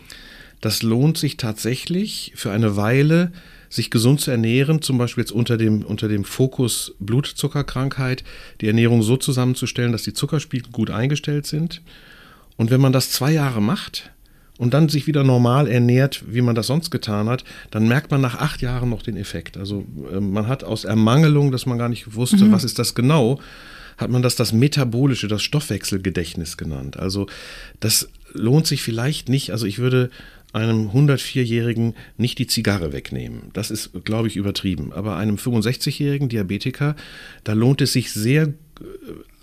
Das 0.62 0.83
lohnt 0.83 1.19
sich 1.19 1.37
tatsächlich 1.37 2.33
für 2.35 2.51
eine 2.51 2.77
Weile, 2.77 3.31
sich 3.69 3.91
gesund 3.91 4.20
zu 4.20 4.31
ernähren, 4.31 4.82
zum 4.82 4.99
Beispiel 4.99 5.23
jetzt 5.23 5.32
unter 5.32 5.56
dem, 5.56 5.82
unter 5.82 6.09
dem 6.09 6.25
Fokus 6.25 6.94
Blutzuckerkrankheit, 6.99 8.25
die 8.61 8.67
Ernährung 8.67 9.03
so 9.03 9.17
zusammenzustellen, 9.17 9.93
dass 9.93 10.03
die 10.03 10.15
Zuckerspiegel 10.15 10.70
gut 10.73 10.91
eingestellt 10.91 11.47
sind. 11.47 11.82
Und 12.56 12.70
wenn 12.70 12.81
man 12.81 12.93
das 12.93 13.11
zwei 13.11 13.32
Jahre 13.32 13.62
macht 13.62 14.11
und 14.59 14.75
dann 14.75 14.88
sich 14.88 15.06
wieder 15.06 15.23
normal 15.23 15.69
ernährt, 15.69 16.25
wie 16.29 16.43
man 16.43 16.55
das 16.55 16.67
sonst 16.67 16.91
getan 16.91 17.29
hat, 17.29 17.44
dann 17.70 17.87
merkt 17.87 18.11
man 18.11 18.20
nach 18.20 18.35
acht 18.37 18.61
Jahren 18.61 18.91
noch 18.91 19.03
den 19.03 19.17
Effekt. 19.17 19.56
Also 19.56 19.87
äh, 20.12 20.20
man 20.20 20.49
hat 20.49 20.65
aus 20.65 20.85
Ermangelung, 20.85 21.53
dass 21.53 21.67
man 21.67 21.79
gar 21.79 21.88
nicht 21.88 22.15
wusste, 22.15 22.44
mhm. 22.44 22.53
was 22.53 22.65
ist 22.65 22.79
das 22.79 22.94
genau, 22.94 23.41
hat 23.97 24.11
man 24.11 24.23
das 24.23 24.37
das 24.37 24.53
metabolische, 24.53 25.29
das 25.29 25.43
Stoffwechselgedächtnis 25.43 26.56
genannt. 26.56 26.97
Also 26.97 27.26
das 27.81 28.09
lohnt 28.32 28.67
sich 28.67 28.82
vielleicht 28.82 29.29
nicht. 29.29 29.50
Also 29.50 29.67
ich 29.67 29.79
würde 29.79 30.11
einem 30.53 30.91
104-Jährigen 30.91 31.95
nicht 32.17 32.39
die 32.39 32.47
Zigarre 32.47 32.93
wegnehmen. 32.93 33.50
Das 33.53 33.71
ist, 33.71 33.91
glaube 34.05 34.29
ich, 34.29 34.37
übertrieben. 34.37 34.93
Aber 34.93 35.17
einem 35.17 35.37
65-jährigen 35.37 36.29
Diabetiker, 36.29 36.97
da 37.45 37.53
lohnt 37.53 37.81
es 37.81 37.93
sich 37.93 38.12
sehr 38.12 38.45
äh, 38.45 38.53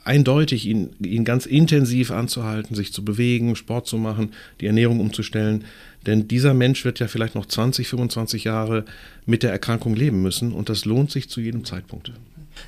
eindeutig, 0.03 0.65
ihn, 0.67 0.91
ihn 1.03 1.25
ganz 1.25 1.45
intensiv 1.45 2.11
anzuhalten, 2.11 2.75
sich 2.75 2.93
zu 2.93 3.03
bewegen, 3.03 3.55
Sport 3.55 3.87
zu 3.87 3.97
machen, 3.97 4.31
die 4.61 4.67
Ernährung 4.67 4.99
umzustellen. 4.99 5.65
Denn 6.05 6.27
dieser 6.27 6.53
Mensch 6.53 6.85
wird 6.85 6.99
ja 6.99 7.07
vielleicht 7.07 7.35
noch 7.35 7.47
20, 7.47 7.87
25 7.87 8.43
Jahre 8.43 8.85
mit 9.25 9.43
der 9.43 9.51
Erkrankung 9.51 9.95
leben 9.95 10.21
müssen 10.21 10.51
und 10.53 10.69
das 10.69 10.85
lohnt 10.85 11.11
sich 11.11 11.29
zu 11.29 11.41
jedem 11.41 11.65
Zeitpunkt. 11.65 12.11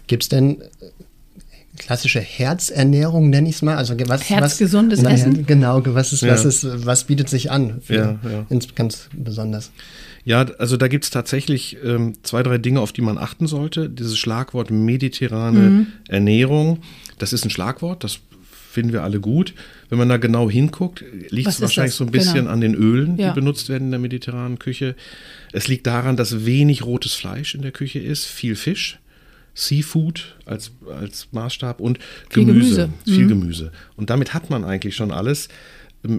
Gibt 0.07 0.23
es 0.23 0.29
denn 0.29 0.63
klassische 1.77 2.19
Herzernährung, 2.19 3.29
nenne 3.29 3.49
ich 3.49 3.55
es 3.55 3.61
mal. 3.61 3.75
Also 3.75 3.95
was, 4.07 4.29
Herzgesundes 4.29 5.03
was, 5.03 5.13
Essen? 5.13 5.45
Genau, 5.45 5.81
was, 5.85 6.13
ist, 6.13 6.21
ja. 6.21 6.33
was, 6.33 6.45
ist, 6.45 6.85
was 6.85 7.05
bietet 7.05 7.29
sich 7.29 7.51
an 7.51 7.81
für, 7.81 7.93
ja, 7.93 8.19
ja. 8.29 8.59
ganz 8.75 9.09
besonders? 9.13 9.71
Ja, 10.25 10.45
also 10.57 10.75
da 10.75 10.89
gibt 10.89 11.05
es 11.05 11.09
tatsächlich 11.09 11.77
ähm, 11.85 12.15
zwei, 12.23 12.43
drei 12.43 12.57
Dinge, 12.57 12.81
auf 12.81 12.91
die 12.91 13.01
man 13.01 13.17
achten 13.17 13.47
sollte. 13.47 13.89
Dieses 13.89 14.17
Schlagwort 14.17 14.71
mediterrane 14.71 15.59
mhm. 15.59 15.87
Ernährung, 16.09 16.79
das 17.17 17.31
ist 17.31 17.45
ein 17.45 17.49
Schlagwort, 17.49 18.03
das 18.03 18.19
finden 18.69 18.91
wir 18.91 19.03
alle 19.03 19.19
gut. 19.19 19.53
Wenn 19.89 19.97
man 19.97 20.09
da 20.09 20.17
genau 20.17 20.49
hinguckt, 20.49 21.03
liegt 21.29 21.47
es 21.47 21.61
wahrscheinlich 21.61 21.93
das? 21.93 21.97
so 21.97 22.03
ein 22.03 22.11
bisschen 22.11 22.35
genau. 22.35 22.51
an 22.51 22.61
den 22.61 22.75
Ölen, 22.75 23.17
die 23.17 23.31
benutzt 23.33 23.69
werden 23.69 23.85
in 23.85 23.91
der 23.91 23.99
mediterranen 23.99 24.59
Küche. 24.59 24.95
Es 25.53 25.67
liegt 25.67 25.87
daran, 25.87 26.17
dass 26.17 26.45
wenig 26.45 26.85
rotes 26.85 27.13
Fleisch 27.13 27.55
in 27.55 27.61
der 27.61 27.71
Küche 27.71 27.99
ist, 27.99 28.25
viel 28.25 28.55
Fisch. 28.55 28.99
Seafood 29.57 30.37
als, 30.45 30.71
als 30.87 31.29
Maßstab 31.31 31.79
und 31.81 31.97
viel 32.29 32.45
Gemüse. 32.45 32.69
Gemüse. 32.69 32.89
Viel 33.05 33.23
mhm. 33.23 33.29
Gemüse. 33.29 33.71
Und 33.95 34.11
damit 34.11 34.35
hat 34.35 34.51
man 34.51 34.63
eigentlich 34.63 34.95
schon 34.95 35.11
alles. 35.11 35.49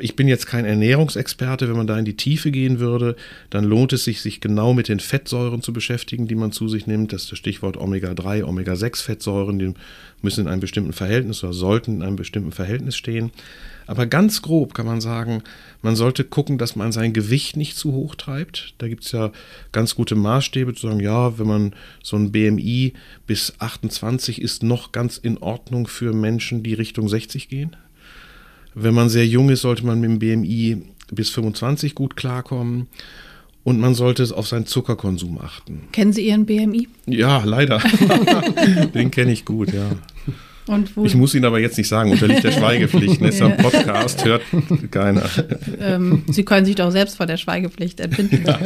Ich 0.00 0.16
bin 0.16 0.28
jetzt 0.28 0.46
kein 0.46 0.64
Ernährungsexperte. 0.64 1.69
Wenn 1.69 1.76
man 1.76 1.86
da 1.86 1.98
in 1.98 2.04
die 2.04 2.16
Tiefe 2.16 2.50
gehen 2.50 2.80
würde, 2.80 3.16
dann 3.50 3.64
lohnt 3.64 3.92
es 3.92 4.04
sich, 4.04 4.20
sich 4.20 4.40
genau 4.40 4.75
mit 4.75 4.88
den 4.88 5.00
Fettsäuren 5.00 5.62
zu 5.62 5.72
beschäftigen, 5.72 6.26
die 6.26 6.34
man 6.34 6.52
zu 6.52 6.69
sich 6.69 6.86
nimmt. 6.86 7.12
Das 7.12 7.22
ist 7.22 7.32
das 7.32 7.38
Stichwort 7.38 7.76
Omega-3, 7.76 8.44
Omega-6-Fettsäuren. 8.44 9.58
Die 9.58 9.75
müssen 10.20 10.42
in 10.42 10.48
einem 10.48 10.60
bestimmten 10.60 10.92
Verhältnis 10.92 11.44
oder 11.44 11.52
sollten 11.52 11.96
in 11.96 12.02
einem 12.02 12.16
bestimmten 12.16 12.52
Verhältnis 12.52 12.97
stehen. 12.97 13.30
Aber 13.87 14.04
ganz 14.06 14.42
grob 14.42 14.75
kann 14.75 14.85
man 14.85 15.00
sagen, 15.00 15.42
man 15.80 15.97
sollte 15.97 16.23
gucken, 16.25 16.58
dass 16.58 16.76
man 16.76 16.92
sein 16.92 17.14
Gewicht 17.14 17.56
nicht 17.56 17.76
zu 17.76 17.92
hoch 17.92 18.16
treibt. 18.16 18.75
Da 18.76 18.88
gibt 18.88 19.04
es 19.04 19.12
ja 19.12 19.32
ganz 19.73 19.94
gute 19.94 20.14
Maßstäbe 20.14 20.75
zu 20.75 20.88
sagen, 20.88 21.00
ja, 21.00 21.38
wenn 21.38 21.47
man 21.47 21.75
so 22.02 22.16
ein 22.16 22.30
BMI 22.30 22.92
bis 23.26 23.54
28 23.61 24.42
ist 24.42 24.62
noch 24.62 24.92
ganz 24.92 25.16
in 25.16 25.38
Ordnung 25.38 25.87
für 25.87 26.12
Menschen, 26.12 26.62
die 26.62 26.75
Richtung 26.75 27.08
60 27.08 27.49
gehen. 27.49 27.76
Wenn 28.75 28.94
man 28.94 29.08
sehr 29.08 29.26
jung 29.26 29.48
ist, 29.50 29.62
sollte 29.62 29.84
man 29.84 30.00
mit 30.00 30.10
dem 30.10 30.18
BMI 30.18 30.82
bis 31.10 31.30
25 31.30 31.94
gut 31.94 32.16
klarkommen. 32.16 32.87
Und 33.64 33.80
man 33.80 33.94
sollte 33.94 34.25
auf 34.34 34.48
seinen 34.48 34.66
Zuckerkonsum 34.66 35.38
achten. 35.38 35.88
Kennen 35.92 36.12
Sie 36.12 36.26
Ihren 36.26 36.46
BMI? 36.46 36.88
Ja, 37.06 37.44
leider. 37.44 37.78
Den 38.94 39.10
kenne 39.10 39.32
ich 39.32 39.44
gut, 39.44 39.75
ja 39.75 39.90
ich 41.04 41.14
muss 41.14 41.34
Ihnen 41.34 41.44
aber 41.44 41.60
jetzt 41.60 41.78
nicht 41.78 41.88
sagen, 41.88 42.10
unterliegt 42.10 42.44
der 42.44 42.52
Schweigepflicht. 42.58 43.20
Ne? 43.20 43.28
Ist 43.28 43.42
ein 43.42 43.56
Podcast, 43.56 44.25
hört 44.25 44.42
keiner. 44.90 45.28
Ähm, 45.80 46.22
Sie 46.28 46.44
können 46.44 46.66
sich 46.66 46.75
doch 46.76 46.90
selbst 46.90 47.16
vor 47.16 47.26
der 47.26 47.37
Schweigepflicht 47.37 48.00
entbinden. 48.00 48.44
Ja. 48.46 48.60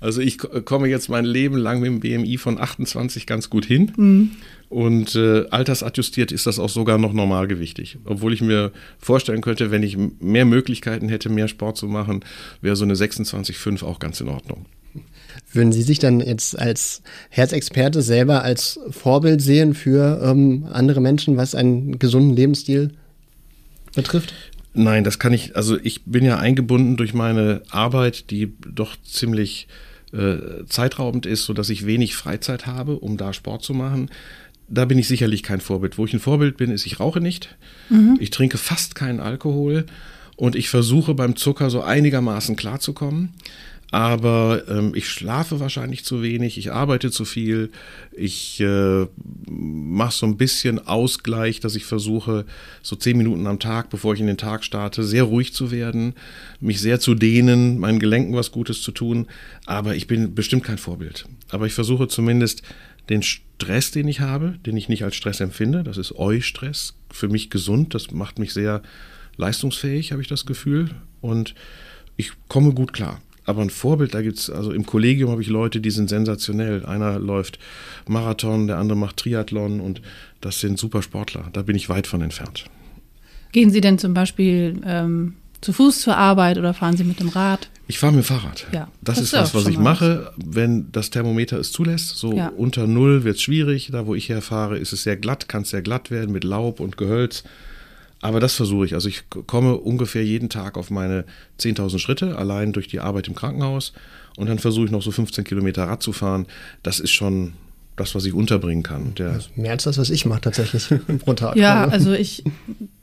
Also 0.00 0.20
ich 0.20 0.38
komme 0.38 0.88
jetzt 0.88 1.08
mein 1.08 1.24
Leben 1.24 1.56
lang 1.56 1.80
mit 1.80 1.88
dem 1.88 2.00
BMI 2.00 2.36
von 2.38 2.60
28 2.60 3.26
ganz 3.26 3.50
gut 3.50 3.64
hin. 3.64 3.92
Mhm. 3.96 4.30
Und 4.68 5.14
äh, 5.14 5.46
altersadjustiert 5.50 6.32
ist 6.32 6.46
das 6.46 6.58
auch 6.58 6.68
sogar 6.68 6.98
noch 6.98 7.12
normalgewichtig. 7.12 7.98
Obwohl 8.04 8.32
ich 8.32 8.40
mir 8.40 8.72
vorstellen 8.98 9.40
könnte, 9.40 9.70
wenn 9.70 9.82
ich 9.82 9.96
mehr 10.20 10.44
Möglichkeiten 10.44 11.08
hätte, 11.08 11.28
mehr 11.28 11.48
Sport 11.48 11.76
zu 11.76 11.86
machen, 11.86 12.24
wäre 12.60 12.74
so 12.76 12.84
eine 12.84 12.94
26,5 12.94 13.84
auch 13.84 13.98
ganz 14.00 14.20
in 14.20 14.28
Ordnung. 14.28 14.66
Würden 15.56 15.72
Sie 15.72 15.82
sich 15.82 15.98
dann 15.98 16.20
jetzt 16.20 16.58
als 16.58 17.02
Herzexperte 17.30 18.02
selber 18.02 18.42
als 18.42 18.78
Vorbild 18.90 19.40
sehen 19.40 19.74
für 19.74 20.20
ähm, 20.22 20.68
andere 20.70 21.00
Menschen, 21.00 21.36
was 21.36 21.54
einen 21.54 21.98
gesunden 21.98 22.36
Lebensstil 22.36 22.92
betrifft? 23.94 24.34
Nein, 24.74 25.04
das 25.04 25.18
kann 25.18 25.32
ich, 25.32 25.56
also 25.56 25.78
ich 25.82 26.04
bin 26.04 26.24
ja 26.24 26.38
eingebunden 26.38 26.98
durch 26.98 27.14
meine 27.14 27.62
Arbeit, 27.70 28.30
die 28.30 28.52
doch 28.60 28.94
ziemlich 29.02 29.68
äh, 30.12 30.64
zeitraubend 30.68 31.24
ist, 31.24 31.46
sodass 31.46 31.70
ich 31.70 31.86
wenig 31.86 32.14
Freizeit 32.14 32.66
habe, 32.66 32.98
um 32.98 33.16
da 33.16 33.32
Sport 33.32 33.62
zu 33.62 33.72
machen. 33.72 34.10
Da 34.68 34.84
bin 34.84 34.98
ich 34.98 35.08
sicherlich 35.08 35.42
kein 35.42 35.60
Vorbild. 35.60 35.96
Wo 35.96 36.04
ich 36.04 36.12
ein 36.12 36.20
Vorbild 36.20 36.58
bin, 36.58 36.70
ist, 36.70 36.84
ich 36.84 37.00
rauche 37.00 37.20
nicht. 37.20 37.56
Mhm. 37.88 38.18
Ich 38.20 38.30
trinke 38.30 38.58
fast 38.58 38.94
keinen 38.94 39.20
Alkohol 39.20 39.86
und 40.36 40.56
ich 40.56 40.68
versuche 40.68 41.14
beim 41.14 41.36
Zucker 41.36 41.70
so 41.70 41.80
einigermaßen 41.80 42.56
klarzukommen 42.56 43.32
aber 43.90 44.64
ähm, 44.68 44.92
ich 44.94 45.08
schlafe 45.08 45.60
wahrscheinlich 45.60 46.04
zu 46.04 46.22
wenig, 46.22 46.58
ich 46.58 46.72
arbeite 46.72 47.10
zu 47.10 47.24
viel, 47.24 47.70
ich 48.12 48.60
äh, 48.60 49.06
mache 49.46 50.12
so 50.12 50.26
ein 50.26 50.36
bisschen 50.36 50.84
Ausgleich, 50.86 51.60
dass 51.60 51.76
ich 51.76 51.84
versuche, 51.84 52.46
so 52.82 52.96
zehn 52.96 53.16
Minuten 53.16 53.46
am 53.46 53.60
Tag, 53.60 53.90
bevor 53.90 54.14
ich 54.14 54.20
in 54.20 54.26
den 54.26 54.38
Tag 54.38 54.64
starte, 54.64 55.04
sehr 55.04 55.22
ruhig 55.22 55.52
zu 55.52 55.70
werden, 55.70 56.14
mich 56.60 56.80
sehr 56.80 56.98
zu 56.98 57.14
dehnen, 57.14 57.78
meinen 57.78 58.00
Gelenken 58.00 58.34
was 58.34 58.50
Gutes 58.50 58.82
zu 58.82 58.90
tun, 58.90 59.26
aber 59.66 59.94
ich 59.94 60.06
bin 60.06 60.34
bestimmt 60.34 60.64
kein 60.64 60.78
Vorbild. 60.78 61.26
Aber 61.50 61.66
ich 61.66 61.72
versuche 61.72 62.08
zumindest 62.08 62.62
den 63.08 63.22
Stress, 63.22 63.90
den 63.90 64.08
ich 64.08 64.20
habe, 64.20 64.58
den 64.66 64.76
ich 64.76 64.88
nicht 64.88 65.04
als 65.04 65.14
Stress 65.14 65.40
empfinde. 65.40 65.84
Das 65.84 65.96
ist 65.96 66.12
Eu-Stress. 66.12 66.94
Für 67.10 67.28
mich 67.28 67.50
gesund. 67.50 67.94
Das 67.94 68.10
macht 68.10 68.38
mich 68.38 68.52
sehr 68.52 68.82
leistungsfähig, 69.36 70.12
habe 70.12 70.22
ich 70.22 70.28
das 70.28 70.44
Gefühl. 70.44 70.90
Und 71.20 71.54
ich 72.16 72.32
komme 72.48 72.72
gut 72.72 72.92
klar. 72.92 73.20
Aber 73.46 73.62
ein 73.62 73.70
Vorbild, 73.70 74.12
da 74.12 74.22
gibt 74.22 74.38
es, 74.38 74.50
also 74.50 74.72
im 74.72 74.84
Kollegium 74.84 75.30
habe 75.30 75.40
ich 75.40 75.48
Leute, 75.48 75.80
die 75.80 75.90
sind 75.90 76.08
sensationell. 76.08 76.84
Einer 76.84 77.18
läuft 77.18 77.58
Marathon, 78.08 78.66
der 78.66 78.78
andere 78.78 78.98
macht 78.98 79.16
Triathlon 79.18 79.80
und 79.80 80.02
das 80.40 80.60
sind 80.60 80.78
super 80.78 81.00
Sportler. 81.00 81.48
Da 81.52 81.62
bin 81.62 81.76
ich 81.76 81.88
weit 81.88 82.08
von 82.08 82.20
entfernt. 82.20 82.64
Gehen 83.52 83.70
Sie 83.70 83.80
denn 83.80 83.98
zum 83.98 84.12
Beispiel 84.14 84.80
ähm, 84.84 85.34
zu 85.60 85.72
Fuß 85.72 86.00
zur 86.00 86.16
Arbeit 86.16 86.58
oder 86.58 86.74
fahren 86.74 86.96
Sie 86.96 87.04
mit 87.04 87.20
dem 87.20 87.28
Rad? 87.28 87.70
Ich 87.88 88.00
fahre 88.00 88.12
mit 88.12 88.24
dem 88.24 88.26
Fahrrad. 88.26 88.66
Ja, 88.72 88.88
das, 89.00 89.16
das 89.16 89.24
ist 89.24 89.32
das, 89.32 89.54
was 89.54 89.66
ich 89.68 89.78
mache, 89.78 90.32
wenn 90.36 90.90
das 90.90 91.10
Thermometer 91.10 91.58
es 91.58 91.70
zulässt. 91.70 92.16
So 92.16 92.32
ja. 92.32 92.48
unter 92.48 92.88
Null 92.88 93.22
wird 93.22 93.36
es 93.36 93.42
schwierig. 93.42 93.90
Da, 93.92 94.06
wo 94.06 94.16
ich 94.16 94.28
herfahre, 94.28 94.76
ist 94.76 94.92
es 94.92 95.04
sehr 95.04 95.16
glatt, 95.16 95.48
kann 95.48 95.62
es 95.62 95.70
sehr 95.70 95.82
glatt 95.82 96.10
werden 96.10 96.32
mit 96.32 96.42
Laub 96.42 96.80
und 96.80 96.96
Gehölz. 96.96 97.44
Aber 98.26 98.40
das 98.40 98.54
versuche 98.54 98.84
ich. 98.84 98.94
Also 98.94 99.08
ich 99.08 99.22
komme 99.30 99.76
ungefähr 99.76 100.24
jeden 100.24 100.48
Tag 100.48 100.76
auf 100.76 100.90
meine 100.90 101.24
10.000 101.60 102.00
Schritte, 102.00 102.36
allein 102.36 102.72
durch 102.72 102.88
die 102.88 102.98
Arbeit 102.98 103.28
im 103.28 103.36
Krankenhaus. 103.36 103.92
Und 104.36 104.48
dann 104.48 104.58
versuche 104.58 104.86
ich 104.86 104.90
noch 104.90 105.02
so 105.02 105.12
15 105.12 105.44
Kilometer 105.44 105.84
Rad 105.84 106.02
zu 106.02 106.12
fahren. 106.12 106.46
Das 106.82 106.98
ist 106.98 107.12
schon 107.12 107.52
das, 107.94 108.16
was 108.16 108.24
ich 108.24 108.32
unterbringen 108.32 108.82
kann. 108.82 109.14
Also 109.20 109.48
mehr 109.54 109.70
als 109.70 109.84
das, 109.84 109.96
was 109.96 110.10
ich 110.10 110.26
mache 110.26 110.40
tatsächlich 110.40 110.88
pro 111.24 111.34
Tag. 111.34 111.54
Ja, 111.54 111.84
also 111.84 112.12
ich, 112.14 112.42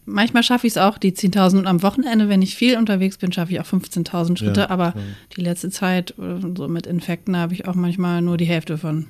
manchmal 0.06 0.44
schaffe 0.44 0.68
ich 0.68 0.74
es 0.74 0.78
auch, 0.78 0.98
die 0.98 1.14
10.000 1.14 1.60
und 1.60 1.68
am 1.68 1.82
Wochenende, 1.84 2.28
wenn 2.28 2.42
ich 2.42 2.56
viel 2.56 2.78
unterwegs 2.78 3.18
bin, 3.18 3.32
schaffe 3.32 3.54
ich 3.54 3.62
auch 3.62 3.66
15.000 3.66 4.38
Schritte. 4.38 4.60
Ja, 4.62 4.70
aber 4.72 4.88
ja. 4.88 5.02
die 5.38 5.42
letzte 5.42 5.70
Zeit, 5.70 6.14
so 6.18 6.68
mit 6.68 6.86
Infekten, 6.86 7.38
habe 7.38 7.54
ich 7.54 7.66
auch 7.66 7.76
manchmal 7.76 8.22
nur 8.22 8.36
die 8.36 8.46
Hälfte 8.46 8.78
von 8.78 9.08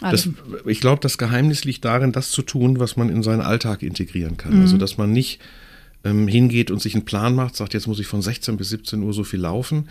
das, 0.00 0.28
ich 0.66 0.80
glaube, 0.80 1.00
das 1.00 1.18
Geheimnis 1.18 1.64
liegt 1.64 1.84
darin, 1.84 2.12
das 2.12 2.30
zu 2.30 2.42
tun, 2.42 2.78
was 2.78 2.96
man 2.96 3.08
in 3.08 3.22
seinen 3.22 3.40
Alltag 3.40 3.82
integrieren 3.82 4.36
kann. 4.36 4.56
Mhm. 4.56 4.62
Also, 4.62 4.78
dass 4.78 4.98
man 4.98 5.12
nicht 5.12 5.40
ähm, 6.04 6.28
hingeht 6.28 6.70
und 6.70 6.80
sich 6.80 6.94
einen 6.94 7.04
Plan 7.04 7.34
macht, 7.34 7.56
sagt, 7.56 7.74
jetzt 7.74 7.86
muss 7.86 7.98
ich 7.98 8.06
von 8.06 8.22
16 8.22 8.56
bis 8.56 8.68
17 8.70 9.02
Uhr 9.02 9.12
so 9.12 9.24
viel 9.24 9.40
laufen. 9.40 9.88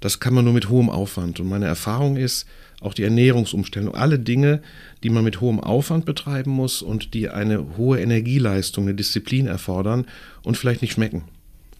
Das 0.00 0.20
kann 0.20 0.34
man 0.34 0.44
nur 0.44 0.54
mit 0.54 0.68
hohem 0.68 0.90
Aufwand. 0.90 1.40
Und 1.40 1.48
meine 1.48 1.66
Erfahrung 1.66 2.16
ist, 2.16 2.46
auch 2.80 2.92
die 2.92 3.04
Ernährungsumstellung, 3.04 3.94
alle 3.94 4.18
Dinge, 4.18 4.60
die 5.02 5.08
man 5.08 5.24
mit 5.24 5.40
hohem 5.40 5.60
Aufwand 5.60 6.04
betreiben 6.04 6.50
muss 6.50 6.82
und 6.82 7.14
die 7.14 7.30
eine 7.30 7.76
hohe 7.76 8.00
Energieleistung, 8.00 8.84
eine 8.84 8.94
Disziplin 8.94 9.46
erfordern 9.46 10.06
und 10.42 10.56
vielleicht 10.56 10.82
nicht 10.82 10.92
schmecken 10.92 11.24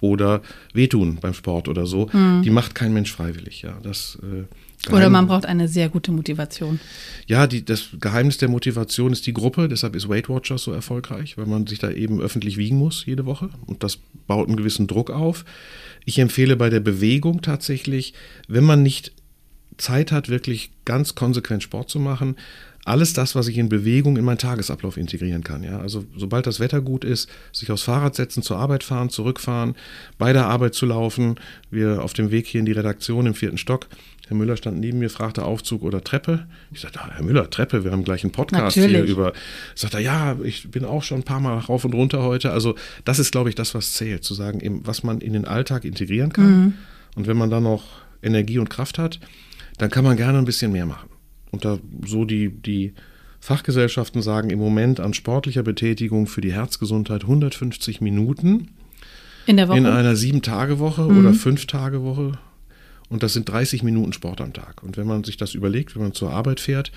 oder 0.01 0.43
wehtun 0.73 1.19
beim 1.21 1.35
Sport 1.35 1.69
oder 1.69 1.87
so, 1.87 2.09
mhm. 2.13 2.43
die 2.43 2.51
macht 2.51 2.75
kein 2.75 2.93
Mensch 2.93 3.13
freiwillig. 3.13 3.63
Ja, 3.63 3.79
das 3.83 4.19
äh, 4.23 4.45
oder 4.91 5.11
man 5.11 5.27
braucht 5.27 5.47
eine 5.47 5.69
sehr 5.69 5.89
gute 5.89 6.13
Motivation. 6.13 6.79
Ja, 7.27 7.47
die, 7.47 7.65
das 7.65 7.89
Geheimnis 8.01 8.39
der 8.39 8.49
Motivation 8.49 9.13
ist 9.13 9.27
die 9.27 9.33
Gruppe, 9.33 9.69
deshalb 9.69 9.97
ist 9.97 10.09
Weight 10.09 10.29
Watchers 10.29 10.63
so 10.63 10.73
erfolgreich, 10.73 11.37
weil 11.37 11.47
man 11.47 11.67
sich 11.67 11.79
da 11.79 11.91
eben 11.91 12.21
öffentlich 12.21 12.57
wiegen 12.57 12.77
muss 12.77 13.05
jede 13.05 13.27
Woche 13.27 13.51
und 13.67 13.83
das 13.83 13.99
baut 14.27 14.47
einen 14.47 14.57
gewissen 14.57 14.87
Druck 14.87 15.11
auf. 15.11 15.45
Ich 16.05 16.19
empfehle 16.19 16.57
bei 16.57 16.71
der 16.71 16.81
Bewegung 16.81 17.43
tatsächlich, 17.43 18.15
wenn 18.47 18.65
man 18.65 18.83
nicht 18.83 19.13
Zeit 19.77 20.13
hat, 20.13 20.29
wirklich 20.29 20.71
ganz 20.85 21.15
konsequent 21.15 21.63
Sport 21.63 21.91
zu 21.91 21.99
machen, 21.99 22.37
alles 22.87 23.13
das, 23.13 23.35
was 23.35 23.49
ich 23.49 23.59
in 23.59 23.69
Bewegung 23.69 24.17
in 24.17 24.25
meinen 24.25 24.39
Tagesablauf 24.39 24.97
integrieren 24.97 25.43
kann. 25.43 25.63
Ja? 25.63 25.79
Also 25.79 26.05
sobald 26.17 26.47
das 26.47 26.61
Wetter 26.61 26.81
gut 26.81 27.05
ist, 27.05 27.29
sich 27.53 27.71
aufs 27.71 27.83
Fahrrad 27.83 28.15
setzen, 28.15 28.43
zur 28.43 28.59
Arbeit 28.59 28.85
fahren, 28.85 29.11
zurückfahren, 29.11 29.75
bei 30.19 30.33
der 30.33 30.47
Arbeit 30.47 30.75
zu 30.75 30.87
laufen. 30.87 31.37
Wir 31.71 32.03
auf 32.03 32.13
dem 32.13 32.31
Weg 32.31 32.47
hier 32.47 32.61
in 32.61 32.67
die 32.67 32.73
Redaktion 32.73 33.27
im 33.27 33.35
vierten 33.35 33.59
Stock 33.59 33.89
Herr 34.29 34.37
Müller 34.37 34.57
stand 34.57 34.81
neben 34.81 34.99
mir, 34.99 35.09
fragte 35.09 35.45
Aufzug 35.45 35.83
oder 35.83 36.03
Treppe. 36.03 36.47
Ich 36.73 36.81
sagte, 36.81 37.01
ah, 37.01 37.11
Herr 37.15 37.23
Müller, 37.23 37.49
Treppe, 37.49 37.85
wir 37.85 37.93
haben 37.93 38.03
gleich 38.03 38.25
einen 38.25 38.33
Podcast 38.33 38.77
Natürlich. 38.77 39.03
hier 39.03 39.05
über. 39.05 39.33
Sagt 39.77 39.95
er, 39.95 40.01
ja, 40.01 40.37
ich 40.43 40.69
bin 40.69 40.85
auch 40.85 41.05
schon 41.05 41.21
ein 41.21 41.23
paar 41.25 41.39
Mal 41.39 41.59
rauf 41.59 41.85
und 41.85 41.95
runter 41.95 42.23
heute. 42.23 42.51
Also 42.51 42.75
das 43.05 43.21
ist, 43.21 43.31
glaube 43.31 43.51
ich, 43.51 43.55
das, 43.55 43.75
was 43.75 43.93
zählt, 43.93 44.25
zu 44.25 44.35
sagen, 44.35 44.61
eben, 44.61 44.85
was 44.85 45.05
man 45.05 45.21
in 45.21 45.33
den 45.33 45.45
Alltag 45.45 45.85
integrieren 45.85 46.33
kann. 46.33 46.61
Mhm. 46.61 46.75
Und 47.15 47.29
wenn 47.29 47.37
man 47.37 47.51
dann 47.51 47.63
noch 47.63 47.85
Energie 48.21 48.59
und 48.59 48.69
Kraft 48.69 48.99
hat, 48.99 49.21
dann 49.79 49.91
kann 49.91 50.03
man 50.03 50.17
gerne 50.17 50.39
ein 50.39 50.45
bisschen 50.45 50.73
mehr 50.73 50.87
machen. 50.87 51.09
Und 51.57 51.65
da 51.65 51.79
so 52.05 52.27
die, 52.27 52.51
die 52.51 52.93
Fachgesellschaften 53.41 54.21
sagen 54.21 54.51
im 54.51 54.59
Moment 54.59 55.01
an 55.01 55.15
sportlicher 55.15 55.63
Betätigung 55.63 56.27
für 56.27 56.43
die 56.43 56.53
Herzgesundheit 56.53 57.23
150 57.23 58.03
Minuten. 58.03 58.69
In 59.47 59.57
der 59.57 59.69
Woche? 59.69 59.79
In 59.79 59.87
einer 59.87 60.17
Sieben-Tage-Woche 60.17 61.05
mhm. 61.05 61.19
oder 61.19 61.33
Fünf-Tage-Woche 61.33 62.33
und 63.09 63.23
das 63.23 63.33
sind 63.33 63.49
30 63.49 63.83
Minuten 63.83 64.13
Sport 64.13 64.43
am 64.43 64.53
Tag. 64.53 64.83
Und 64.83 64.99
wenn 64.99 65.07
man 65.07 65.25
sich 65.25 65.39
das 65.39 65.55
überlegt, 65.55 65.95
wenn 65.95 66.03
man 66.03 66.13
zur 66.13 66.31
Arbeit 66.31 66.61
fährt, 66.61 66.93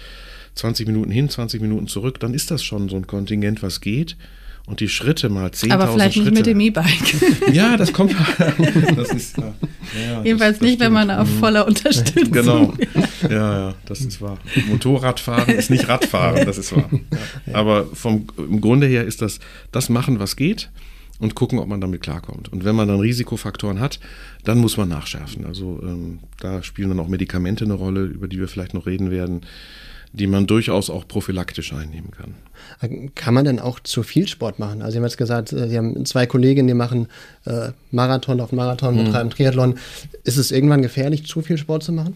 20 0.56 0.88
Minuten 0.88 1.12
hin, 1.12 1.30
20 1.30 1.62
Minuten 1.62 1.88
zurück, 1.88 2.20
dann 2.20 2.34
ist 2.34 2.52
das 2.52 2.62
schon 2.62 2.90
so 2.90 2.98
ein 2.98 3.08
Kontingent, 3.08 3.64
was 3.64 3.80
geht. 3.80 4.18
Und 4.66 4.82
die 4.82 4.90
Schritte 4.90 5.30
mal 5.30 5.48
10.000 5.48 5.58
Schritte. 5.58 5.74
Aber 5.74 5.88
vielleicht 5.94 6.14
Schritte. 6.14 6.30
nicht 6.30 6.38
mit 6.38 6.46
dem 6.46 6.60
E-Bike. 6.60 7.16
Ja, 7.54 7.76
das 7.78 7.92
kommt. 7.92 8.16
das 8.96 9.10
ist, 9.12 9.38
ja, 9.38 9.54
ja, 10.00 10.24
Jedenfalls 10.24 10.58
das, 10.58 10.60
das 10.60 10.62
nicht, 10.62 10.76
stimmt. 10.76 10.80
wenn 10.82 10.94
man 10.94 11.12
auf 11.12 11.28
mhm. 11.28 11.40
voller 11.40 11.68
Unterstützung. 11.68 12.32
Genau. 12.32 12.74
Ja, 13.30 13.70
ja, 13.70 13.76
das 13.86 14.00
ist 14.00 14.22
wahr. 14.22 14.38
Motorradfahren 14.70 15.54
ist 15.54 15.70
nicht 15.70 15.90
Radfahren, 15.90 16.46
das 16.46 16.58
ist 16.58 16.74
wahr. 16.74 16.90
Aber 17.52 17.86
vom 17.94 18.28
im 18.38 18.62
Grunde 18.62 18.88
her 18.88 19.04
ist 19.04 19.22
das 19.22 19.40
das 19.72 19.90
machen, 19.90 20.20
was 20.20 20.38
geht 20.38 20.70
und 21.20 21.36
gucken, 21.36 21.60
ob 21.60 21.68
man 21.68 21.82
damit 21.82 22.02
klarkommt. 22.02 22.50
Und 22.50 22.64
wenn 22.64 22.76
man 22.76 22.88
dann 22.88 23.00
Risikofaktoren 23.00 23.80
hat, 23.80 24.00
dann 24.46 24.58
muss 24.60 24.78
man 24.78 24.90
nachschärfen. 24.90 25.46
Also 25.46 25.80
ähm, 25.84 26.20
da 26.40 26.64
spielen 26.64 26.90
dann 26.90 27.00
auch 27.00 27.10
Medikamente 27.10 27.66
eine 27.66 27.74
Rolle, 27.74 28.06
über 28.06 28.28
die 28.28 28.40
wir 28.40 28.48
vielleicht 28.48 28.74
noch 28.74 28.86
reden 28.86 29.12
werden, 29.12 29.42
die 30.12 30.28
man 30.28 30.48
durchaus 30.48 30.90
auch 30.90 31.08
prophylaktisch 31.08 31.74
einnehmen 31.74 32.12
kann. 32.12 32.36
Kann 33.16 33.34
man 33.34 33.46
denn 33.46 33.60
auch 33.60 33.80
zu 33.80 34.04
viel 34.04 34.28
Sport 34.28 34.60
machen? 34.60 34.82
Also 34.82 34.94
Sie 34.94 34.98
haben 34.98 35.06
jetzt 35.06 35.18
gesagt, 35.18 35.54
äh, 35.54 35.70
Sie 35.70 35.78
haben 35.78 36.06
zwei 36.06 36.26
Kolleginnen, 36.26 36.68
die 36.68 36.74
machen 36.74 37.08
äh, 37.46 37.70
Marathon 37.92 38.40
auf 38.42 38.52
Marathon, 38.52 38.96
mhm. 38.96 39.06
betreiben 39.06 39.30
Triathlon. 39.30 39.78
Ist 40.24 40.38
es 40.38 40.52
irgendwann 40.52 40.82
gefährlich, 40.82 41.26
zu 41.26 41.42
viel 41.42 41.58
Sport 41.58 41.84
zu 41.84 41.92
machen? 41.92 42.16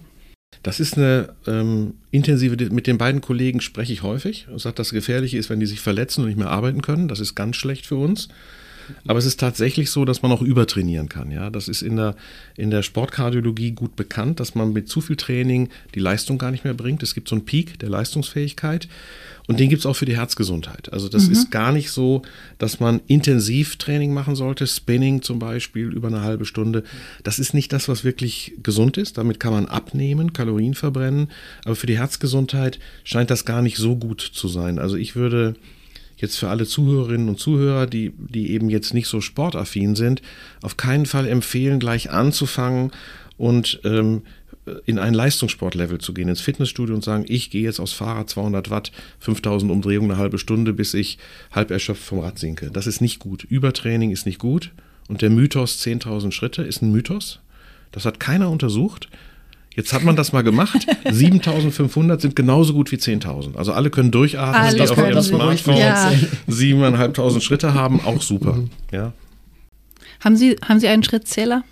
Das 0.61 0.79
ist 0.79 0.97
eine 0.97 1.29
ähm, 1.47 1.95
intensive, 2.11 2.55
mit 2.71 2.87
den 2.87 2.97
beiden 2.97 3.21
Kollegen 3.21 3.59
spreche 3.59 3.91
ich 3.91 4.03
häufig 4.03 4.47
und 4.49 4.59
sage, 4.59 4.75
das 4.75 4.91
Gefährliche 4.91 5.37
ist, 5.37 5.49
wenn 5.49 5.59
die 5.59 5.65
sich 5.65 5.81
verletzen 5.81 6.21
und 6.21 6.27
nicht 6.27 6.37
mehr 6.37 6.51
arbeiten 6.51 6.81
können. 6.81 7.07
Das 7.07 7.19
ist 7.19 7.35
ganz 7.35 7.55
schlecht 7.55 7.85
für 7.85 7.95
uns. 7.95 8.29
Aber 9.07 9.19
es 9.19 9.25
ist 9.25 9.39
tatsächlich 9.39 9.91
so, 9.91 10.05
dass 10.05 10.21
man 10.21 10.31
auch 10.31 10.41
übertrainieren 10.41 11.09
kann. 11.09 11.31
Ja? 11.31 11.49
Das 11.49 11.67
ist 11.67 11.81
in 11.81 11.95
der, 11.95 12.15
in 12.55 12.69
der 12.69 12.83
Sportkardiologie 12.83 13.71
gut 13.71 13.95
bekannt, 13.95 14.39
dass 14.39 14.55
man 14.55 14.73
mit 14.73 14.89
zu 14.89 15.01
viel 15.01 15.15
Training 15.15 15.69
die 15.95 15.99
Leistung 15.99 16.37
gar 16.37 16.51
nicht 16.51 16.63
mehr 16.63 16.73
bringt. 16.73 17.03
Es 17.03 17.13
gibt 17.13 17.27
so 17.27 17.35
einen 17.35 17.45
Peak 17.45 17.79
der 17.79 17.89
Leistungsfähigkeit. 17.89 18.87
Und 19.47 19.59
den 19.59 19.69
gibt 19.69 19.81
es 19.81 19.85
auch 19.85 19.95
für 19.95 20.05
die 20.05 20.15
Herzgesundheit. 20.15 20.91
Also 20.93 21.09
das 21.09 21.27
mhm. 21.27 21.33
ist 21.33 21.51
gar 21.51 21.71
nicht 21.71 21.91
so, 21.91 22.21
dass 22.59 22.79
man 22.79 23.01
intensiv 23.07 23.75
Training 23.75 24.13
machen 24.13 24.35
sollte, 24.35 24.65
Spinning 24.67 25.21
zum 25.21 25.39
Beispiel 25.39 25.91
über 25.91 26.07
eine 26.07 26.21
halbe 26.21 26.45
Stunde. 26.45 26.83
Das 27.23 27.39
ist 27.39 27.53
nicht 27.53 27.73
das, 27.73 27.89
was 27.89 28.03
wirklich 28.03 28.53
gesund 28.63 28.97
ist. 28.97 29.17
Damit 29.17 29.39
kann 29.39 29.51
man 29.51 29.65
abnehmen, 29.65 30.31
Kalorien 30.31 30.75
verbrennen. 30.75 31.29
Aber 31.65 31.75
für 31.75 31.87
die 31.87 31.97
Herzgesundheit 31.97 32.79
scheint 33.03 33.29
das 33.29 33.43
gar 33.43 33.61
nicht 33.61 33.77
so 33.77 33.97
gut 33.97 34.21
zu 34.21 34.47
sein. 34.47 34.79
Also 34.79 34.95
ich 34.95 35.15
würde 35.15 35.55
jetzt 36.17 36.37
für 36.37 36.49
alle 36.49 36.65
Zuhörerinnen 36.65 37.29
und 37.29 37.39
Zuhörer, 37.39 37.87
die, 37.87 38.13
die 38.17 38.51
eben 38.51 38.69
jetzt 38.69 38.93
nicht 38.93 39.07
so 39.07 39.21
sportaffin 39.21 39.95
sind, 39.95 40.21
auf 40.61 40.77
keinen 40.77 41.05
Fall 41.05 41.27
empfehlen, 41.27 41.79
gleich 41.79 42.11
anzufangen 42.11 42.91
und 43.37 43.81
ähm, 43.83 44.23
in 44.85 44.99
ein 44.99 45.13
Leistungssportlevel 45.13 45.97
zu 45.99 46.13
gehen, 46.13 46.29
ins 46.29 46.41
Fitnessstudio 46.41 46.95
und 46.95 47.03
sagen, 47.03 47.25
ich 47.27 47.49
gehe 47.49 47.63
jetzt 47.63 47.79
aus 47.79 47.91
Fahrrad 47.91 48.29
200 48.29 48.69
Watt, 48.69 48.91
5000 49.19 49.71
Umdrehungen, 49.71 50.11
eine 50.11 50.19
halbe 50.19 50.37
Stunde, 50.37 50.73
bis 50.73 50.93
ich 50.93 51.17
halb 51.51 51.71
erschöpft 51.71 52.03
vom 52.03 52.19
Rad 52.19 52.39
sinke. 52.39 52.71
Das 52.71 52.87
ist 52.87 53.01
nicht 53.01 53.19
gut. 53.19 53.43
Übertraining 53.43 54.11
ist 54.11 54.25
nicht 54.25 54.39
gut. 54.39 54.71
Und 55.09 55.21
der 55.21 55.29
Mythos 55.29 55.83
10.000 55.83 56.31
Schritte 56.31 56.63
ist 56.63 56.81
ein 56.81 56.91
Mythos. 56.91 57.39
Das 57.91 58.05
hat 58.05 58.19
keiner 58.19 58.49
untersucht. 58.49 59.09
Jetzt 59.75 59.93
hat 59.93 60.03
man 60.03 60.15
das 60.15 60.31
mal 60.33 60.43
gemacht. 60.43 60.85
7500 61.09 62.21
sind 62.21 62.35
genauso 62.35 62.73
gut 62.73 62.91
wie 62.91 62.97
10.000. 62.97 63.55
Also 63.55 63.73
alle 63.73 63.89
können 63.89 64.11
durchatmen, 64.11 64.55
alle 64.55 64.75
die 64.75 64.81
auf 64.81 64.97
ihrem 64.97 65.21
Smartphone 65.21 65.77
ja. 65.77 66.11
7.500 66.49 67.41
Schritte 67.41 67.73
haben, 67.73 68.01
auch 68.01 68.21
super. 68.21 68.59
Ja. 68.91 69.13
Haben 70.19 70.37
Sie, 70.37 70.55
haben 70.63 70.79
Sie 70.79 70.87
einen 70.87 71.03
Schrittzähler? 71.03 71.63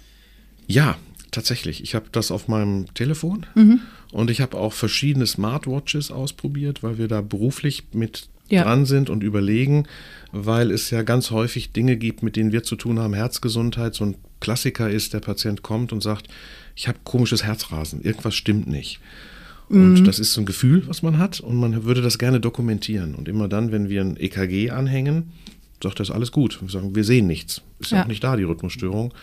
Ja, 0.68 0.98
tatsächlich. 1.32 1.84
Ich 1.84 1.96
habe 1.96 2.06
das 2.12 2.32
auf 2.32 2.48
meinem 2.48 2.94
Telefon 2.94 3.46
mhm. 3.56 3.82
und 4.12 4.30
ich 4.30 4.42
habe 4.42 4.58
auch 4.58 4.74
verschiedene 4.74 5.26
Smartwatches 5.26 6.12
ausprobiert, 6.12 6.84
weil 6.84 6.98
wir 6.98 7.08
da 7.08 7.22
beruflich 7.22 7.84
mit 7.94 8.30
ja. 8.52 8.64
dran 8.64 8.86
sind 8.86 9.10
und 9.10 9.24
überlegen, 9.24 9.86
weil 10.32 10.72
es 10.72 10.90
ja 10.90 11.02
ganz 11.04 11.32
häufig 11.32 11.72
Dinge 11.72 11.98
gibt, 11.98 12.24
mit 12.24 12.36
denen 12.36 12.52
wir 12.52 12.64
zu 12.64 12.76
tun 12.76 13.00
haben. 13.00 13.14
Herzgesundheit, 13.14 13.96
so 13.96 14.06
ein 14.06 14.16
Klassiker 14.40 14.90
ist, 14.90 15.14
der 15.14 15.20
Patient 15.20 15.62
kommt 15.62 15.94
und 15.94 16.02
sagt, 16.02 16.28
ich 16.76 16.88
habe 16.88 17.00
komisches 17.04 17.44
Herzrasen, 17.44 18.02
irgendwas 18.02 18.36
stimmt 18.36 18.68
nicht. 18.68 19.00
Und 19.70 20.02
mhm. 20.02 20.04
das 20.04 20.20
ist 20.20 20.34
so 20.34 20.42
ein 20.42 20.46
Gefühl, 20.46 20.84
was 20.88 21.02
man 21.02 21.18
hat 21.18 21.40
und 21.40 21.56
man 21.56 21.86
würde 21.86 22.02
das 22.02 22.18
gerne 22.18 22.40
dokumentieren. 22.42 23.16
Und 23.16 23.30
immer 23.30 23.48
dann, 23.48 23.72
wenn 23.72 23.88
wir 23.88 24.02
ein 24.02 24.18
EKG 24.18 24.70
anhängen, 24.72 25.32
sagt 25.82 26.00
das 26.00 26.12
alles 26.12 26.32
gut. 26.32 26.62
Wir 26.62 26.70
sagen, 26.70 26.94
wir 26.94 27.04
sehen 27.04 27.28
nichts. 27.28 27.62
Ist 27.80 27.92
ja 27.92 28.04
auch 28.04 28.08
nicht 28.08 28.24
da, 28.24 28.36
die 28.36 28.44
Rhythmusstörung. 28.44 29.14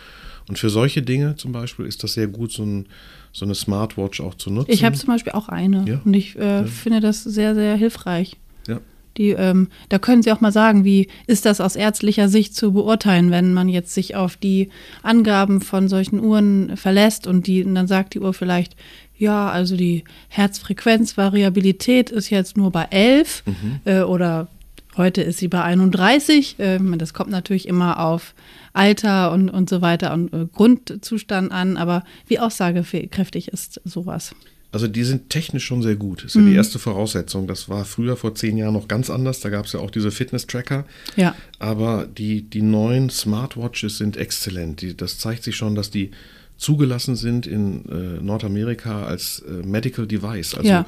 Und 0.47 0.57
für 0.57 0.71
solche 0.71 1.03
Dinge 1.03 1.35
zum 1.35 1.51
Beispiel 1.51 1.85
ist 1.85 2.03
das 2.03 2.13
sehr 2.13 2.27
gut, 2.27 2.51
so, 2.51 2.63
ein, 2.63 2.87
so 3.31 3.45
eine 3.45 3.53
Smartwatch 3.53 4.19
auch 4.21 4.33
zu 4.33 4.49
nutzen. 4.49 4.71
Ich 4.71 4.83
habe 4.83 4.95
zum 4.95 5.07
Beispiel 5.07 5.33
auch 5.33 5.49
eine 5.49 5.85
Ja. 5.87 6.01
und 6.03 6.13
ich 6.15 6.35
äh, 6.35 6.61
Ja. 6.61 6.65
finde 6.65 6.99
das 6.99 7.23
sehr, 7.23 7.53
sehr 7.53 7.75
hilfreich. 7.75 8.35
Ja. 8.67 8.79
Die, 9.19 9.31
ähm, 9.31 9.67
da 9.89 9.99
können 9.99 10.23
Sie 10.23 10.31
auch 10.31 10.39
mal 10.39 10.53
sagen, 10.53 10.85
wie 10.85 11.09
ist 11.27 11.45
das 11.45 11.59
aus 11.59 11.75
ärztlicher 11.75 12.29
Sicht 12.29 12.55
zu 12.55 12.71
beurteilen, 12.71 13.31
wenn 13.31 13.53
man 13.53 13.67
jetzt 13.67 13.93
sich 13.93 14.15
auf 14.15 14.37
die 14.37 14.69
Angaben 15.03 15.59
von 15.59 15.89
solchen 15.89 16.21
Uhren 16.21 16.77
verlässt 16.77 17.27
und 17.27 17.45
die 17.45 17.63
und 17.65 17.75
dann 17.75 17.85
sagt 17.85 18.13
die 18.13 18.21
Uhr 18.21 18.33
vielleicht, 18.33 18.77
ja, 19.17 19.49
also 19.49 19.75
die 19.75 20.05
Herzfrequenzvariabilität 20.29 22.09
ist 22.09 22.29
jetzt 22.29 22.55
nur 22.55 22.71
bei 22.71 22.87
11 22.89 23.43
äh, 23.83 24.01
oder 24.01 24.47
heute 24.95 25.21
ist 25.21 25.39
sie 25.39 25.49
bei 25.49 25.61
31. 25.63 26.55
Ähm, 26.59 26.97
das 26.97 27.13
kommt 27.13 27.29
natürlich 27.29 27.67
immer 27.67 27.99
auf 27.99 28.33
Alter 28.71 29.33
und, 29.33 29.49
und 29.49 29.69
so 29.69 29.81
weiter 29.81 30.13
und 30.13 30.33
äh, 30.33 30.45
Grundzustand 30.45 31.51
an, 31.51 31.75
aber 31.75 32.05
wie 32.27 32.39
aussagekräftig 32.39 33.49
ist 33.49 33.81
sowas? 33.83 34.33
Also 34.71 34.87
die 34.87 35.03
sind 35.03 35.29
technisch 35.31 35.65
schon 35.65 35.81
sehr 35.81 35.95
gut. 35.95 36.19
Das 36.19 36.35
ist 36.35 36.35
ja 36.35 36.41
die 36.47 36.53
erste 36.53 36.77
Voraussetzung. 36.77 37.47
Das 37.47 37.69
war 37.69 37.85
früher 37.85 38.15
vor 38.15 38.35
zehn 38.35 38.55
Jahren 38.55 38.73
noch 38.75 38.87
ganz 38.87 39.09
anders. 39.09 39.39
Da 39.39 39.49
gab 39.49 39.65
es 39.65 39.73
ja 39.73 39.79
auch 39.79 39.89
diese 39.89 40.11
Fitness-Tracker. 40.11 40.85
Ja. 41.15 41.33
Aber 41.57 42.05
die, 42.05 42.43
die 42.43 42.61
neuen 42.61 43.09
Smartwatches 43.09 43.97
sind 43.97 44.15
exzellent. 44.15 44.81
Die, 44.81 44.95
das 44.95 45.17
zeigt 45.17 45.43
sich 45.43 45.55
schon, 45.55 45.73
dass 45.73 45.89
die 45.89 46.11
zugelassen 46.57 47.15
sind 47.15 47.47
in 47.47 47.85
äh, 47.89 48.21
Nordamerika 48.21 49.03
als 49.05 49.39
äh, 49.39 49.65
Medical 49.65 50.05
Device. 50.05 50.53
Also 50.53 50.69
Ja. 50.69 50.85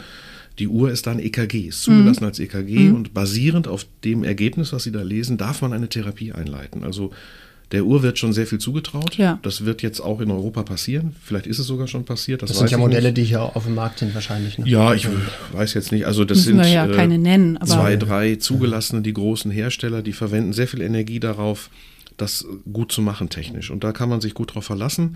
die 0.60 0.68
Uhr 0.68 0.92
ist 0.92 1.08
dann 1.08 1.18
EKG, 1.18 1.70
ist 1.70 1.82
zugelassen 1.82 2.26
als 2.26 2.40
EKG 2.40 2.92
und 2.92 3.14
basierend 3.16 3.68
auf 3.68 3.88
dem 4.04 4.24
Ergebnis, 4.24 4.74
was 4.74 4.84
Sie 4.84 4.92
da 4.92 5.02
lesen, 5.02 5.38
darf 5.38 5.62
man 5.64 5.74
eine 5.74 5.88
Therapie 5.90 6.34
einleiten. 6.34 6.84
Also 6.84 7.12
der 7.72 7.86
Uhr 7.86 8.04
wird 8.04 8.20
schon 8.20 8.34
sehr 8.34 8.46
viel 8.48 8.60
zugetraut. 8.60 9.18
Ja. 9.18 9.40
Das 9.44 9.64
wird 9.66 9.82
jetzt 9.82 10.00
auch 10.02 10.20
in 10.20 10.30
Europa 10.32 10.64
passieren. 10.64 11.16
Vielleicht 11.24 11.48
ist 11.48 11.60
es 11.60 11.68
sogar 11.68 11.88
schon 11.88 12.04
passiert. 12.06 12.42
Das, 12.42 12.50
Das 12.50 12.60
sind 12.60 12.72
ja 12.72 12.78
Modelle, 12.78 13.10
nicht. 13.10 13.18
die 13.18 13.24
hier 13.24 13.42
auf 13.42 13.64
dem 13.66 13.76
Markt 13.76 14.00
sind 14.00 14.14
wahrscheinlich. 14.14 14.58
Ne? 14.58 14.68
Ja, 14.68 14.94
ich 14.94 15.08
weiß 15.54 15.74
jetzt 15.74 15.92
nicht. 15.92 16.06
Also 16.06 16.26
das 16.26 16.40
Müssen 16.40 16.48
sind 16.58 16.58
wir 16.60 16.68
ja 16.68 16.86
äh, 16.88 16.94
keine 16.96 17.18
nennen, 17.18 17.58
aber- 17.58 17.68
zwei, 17.68 17.96
drei 17.96 18.36
zugelassene, 18.36 19.02
die 19.02 19.14
großen 19.14 19.52
Hersteller, 19.52 20.02
die 20.02 20.14
verwenden 20.14 20.54
sehr 20.54 20.68
viel 20.68 20.82
Energie 20.82 21.20
darauf, 21.20 21.70
das 22.18 22.46
gut 22.72 22.92
zu 22.92 23.02
machen 23.02 23.30
technisch. 23.30 23.72
Und 23.72 23.84
da 23.84 23.92
kann 23.94 24.10
man 24.10 24.22
sich 24.22 24.34
gut 24.34 24.54
drauf 24.54 24.66
verlassen. 24.66 25.16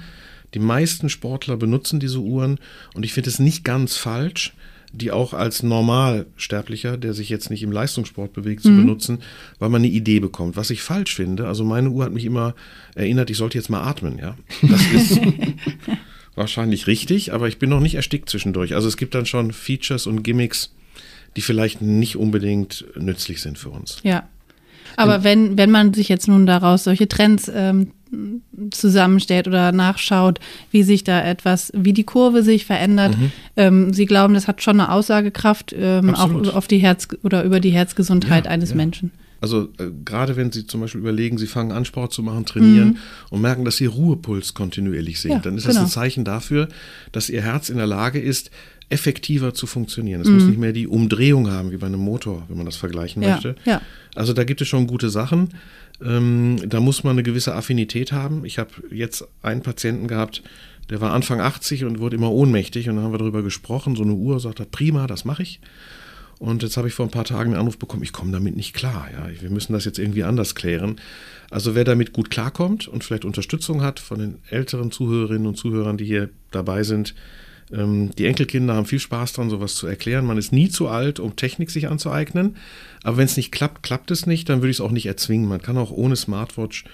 Die 0.54 0.60
meisten 0.60 1.10
Sportler 1.10 1.58
benutzen 1.58 2.00
diese 2.00 2.20
Uhren 2.20 2.60
und 2.94 3.04
ich 3.04 3.12
finde 3.14 3.30
es 3.30 3.40
nicht 3.40 3.64
ganz 3.66 3.98
falsch, 3.98 4.54
die 4.94 5.12
auch 5.12 5.34
als 5.34 5.64
Normalsterblicher, 5.64 6.98
der 6.98 7.14
sich 7.14 7.30
jetzt 7.30 7.50
nicht 7.50 7.64
im 7.64 7.72
Leistungssport 7.72 8.34
bewegt, 8.34 8.64
zu 8.64 8.70
benutzen, 8.70 9.20
weil 9.60 9.70
man 9.70 9.82
eine 9.82 9.92
Idee 9.92 10.20
bekommt. 10.20 10.56
Was 10.56 10.70
ich 10.70 10.82
falsch 10.82 11.16
finde, 11.16 11.48
also 11.48 11.64
meine 11.64 11.90
Uhr 11.90 12.04
hat 12.06 12.14
mich 12.14 12.26
immer 12.26 12.56
erinnert, 12.96 13.30
ich 13.30 13.38
sollte 13.38 13.58
jetzt 13.58 13.70
mal 13.70 13.84
atmen, 13.84 14.18
ja. 14.18 14.36
Das 14.62 14.82
ist 14.94 15.20
wahrscheinlich 16.36 16.88
richtig, 16.88 17.34
aber 17.34 17.48
ich 17.48 17.60
bin 17.60 17.70
noch 17.70 17.80
nicht 17.80 17.96
erstickt 17.96 18.30
zwischendurch. 18.30 18.76
Also 18.76 18.88
es 18.88 18.98
gibt 18.98 19.16
dann 19.16 19.26
schon 19.26 19.52
Features 19.52 20.08
und 20.08 20.24
Gimmicks, 20.24 20.74
die 21.36 21.42
vielleicht 21.42 21.82
nicht 21.82 22.16
unbedingt 22.16 22.86
nützlich 22.96 23.42
sind 23.42 23.58
für 23.58 23.70
uns. 23.70 24.00
Ja. 24.04 24.28
Aber 24.98 25.24
wenn, 25.24 25.58
wenn 25.58 25.72
man 25.72 25.94
sich 25.94 26.10
jetzt 26.10 26.28
nun 26.28 26.46
daraus 26.46 26.84
solche 26.84 27.08
Trends 27.08 27.52
ähm, 27.54 27.92
zusammenstellt 28.72 29.48
oder 29.48 29.72
nachschaut, 29.72 30.40
wie 30.72 30.84
sich 30.84 31.04
da 31.04 31.22
etwas, 31.22 31.72
wie 31.76 31.94
die 31.94 32.04
Kurve 32.04 32.44
sich 32.44 32.66
verändert, 32.66 33.16
ähm, 33.58 33.94
Sie 33.94 34.06
glauben, 34.06 34.34
das 34.34 34.48
hat 34.48 34.62
schon 34.62 34.80
eine 34.80 34.92
Aussagekraft 34.92 35.76
ähm, 35.78 36.16
auch 36.16 36.54
auf 36.54 36.68
die 36.68 36.78
Herz 36.78 37.08
oder 37.24 37.44
über 37.44 37.60
die 37.60 37.72
Herzgesundheit 37.72 38.46
Ja, 38.46 38.52
eines 38.52 38.70
ja. 38.72 38.76
Menschen. 38.76 39.12
Also 39.42 39.70
äh, 39.78 39.90
gerade 40.06 40.36
wenn 40.36 40.52
Sie 40.52 40.66
zum 40.66 40.82
Beispiel 40.82 41.02
überlegen, 41.02 41.38
Sie 41.38 41.48
fangen 41.48 41.72
an, 41.72 41.86
Sport 41.86 42.14
zu 42.14 42.24
machen, 42.24 42.46
trainieren 42.46 42.98
und 43.30 43.42
merken, 43.42 43.66
dass 43.66 43.80
Ihr 43.82 43.90
Ruhepuls 43.90 44.54
kontinuierlich 44.54 45.20
sinkt, 45.20 45.38
Ja, 45.38 45.42
dann 45.42 45.58
ist 45.58 45.66
das 45.68 45.74
genau. 45.76 45.86
ein 45.86 45.92
Zeichen 45.92 46.24
dafür, 46.26 46.68
dass 47.12 47.30
Ihr 47.30 47.42
Herz 47.42 47.70
in 47.70 47.78
der 47.78 47.88
Lage 47.88 48.20
ist, 48.20 48.50
effektiver 48.90 49.54
zu 49.56 49.66
funktionieren. 49.66 50.22
Es 50.22 50.28
muss 50.30 50.44
nicht 50.44 50.60
mehr 50.60 50.72
die 50.72 50.88
Umdrehung 50.88 51.50
haben, 51.50 51.72
wie 51.72 51.78
bei 51.78 51.88
einem 51.88 52.00
Motor, 52.02 52.44
wenn 52.48 52.58
man 52.58 52.68
das 52.68 52.76
vergleichen 52.76 53.24
Ja, 53.24 53.32
möchte. 53.32 53.56
ja. 53.66 53.82
Also 54.14 54.32
da 54.34 54.44
gibt 54.44 54.62
es 54.62 54.68
schon 54.68 54.86
gute 54.86 55.10
Sachen. 55.10 55.50
Ähm, 56.04 56.58
da 56.68 56.80
muss 56.80 57.04
man 57.04 57.14
eine 57.14 57.24
gewisse 57.24 57.56
Affinität 57.56 58.12
haben. 58.12 58.46
Ich 58.46 58.60
habe 58.60 58.70
jetzt 58.92 59.26
einen 59.42 59.62
Patienten 59.64 60.08
gehabt, 60.08 60.44
der 60.92 61.02
war 61.02 61.14
Anfang 61.14 61.42
80 61.42 61.84
und 61.86 62.00
wurde 62.00 62.16
immer 62.16 62.32
ohnmächtig 62.32 62.88
und 62.88 62.98
dann 62.98 63.06
haben 63.06 63.14
wir 63.14 63.18
darüber 63.18 63.42
gesprochen. 63.42 63.96
So 63.96 64.04
eine 64.04 64.14
Uhr 64.14 64.40
sagt 64.40 64.60
er, 64.60 64.66
prima, 64.68 65.08
das 65.08 65.26
mache 65.26 65.42
ich. 65.42 65.60
Und 66.40 66.64
jetzt 66.64 66.78
habe 66.78 66.88
ich 66.88 66.94
vor 66.94 67.06
ein 67.06 67.12
paar 67.12 67.24
Tagen 67.24 67.52
einen 67.52 67.60
Anruf 67.60 67.78
bekommen, 67.78 68.04
ich 68.04 68.12
komme 68.12 68.32
damit 68.32 68.56
nicht 68.56 68.74
klar. 68.74 69.08
Ja, 69.12 69.42
wir 69.42 69.50
müssen 69.50 69.74
das 69.74 69.86
jetzt 69.86 70.00
irgendwie 70.00 70.24
anders 70.24 70.56
klären. 70.56 71.00
Also 71.50 71.76
wer 71.76 71.84
damit 71.84 72.14
gut 72.14 72.30
klarkommt 72.30 72.88
und 72.88 73.04
vielleicht 73.04 73.26
Unterstützung 73.26 73.82
hat 73.82 74.00
von 74.00 74.20
den 74.20 74.36
älteren 74.50 74.92
Zuhörerinnen 74.92 75.48
und 75.48 75.56
Zuhörern, 75.56 75.98
die 75.98 76.06
hier 76.06 76.30
dabei 76.52 76.84
sind, 76.84 77.16
ähm, 77.72 78.12
die 78.18 78.26
Enkelkinder 78.26 78.76
haben 78.76 78.86
viel 78.86 79.00
Spaß 79.00 79.34
dran, 79.34 79.50
sowas 79.50 79.76
zu 79.76 79.88
erklären. 79.88 80.26
Man 80.26 80.38
ist 80.38 80.52
nie 80.52 80.70
zu 80.70 80.88
alt, 80.88 81.20
um 81.20 81.36
Technik 81.36 81.72
sich 81.72 81.88
anzueignen. 81.88 82.58
Aber 83.04 83.18
wenn 83.18 83.26
es 83.26 83.38
nicht 83.38 83.52
klappt, 83.52 83.84
klappt 83.84 84.12
es 84.12 84.26
nicht, 84.26 84.50
dann 84.50 84.60
würde 84.62 84.72
ich 84.72 84.78
es 84.78 84.82
auch 84.82 84.92
nicht 84.92 85.06
erzwingen. 85.06 85.48
Man 85.48 85.62
kann 85.62 85.78
auch 85.78 85.92
ohne 85.92 86.16
Smartwatch 86.16 86.86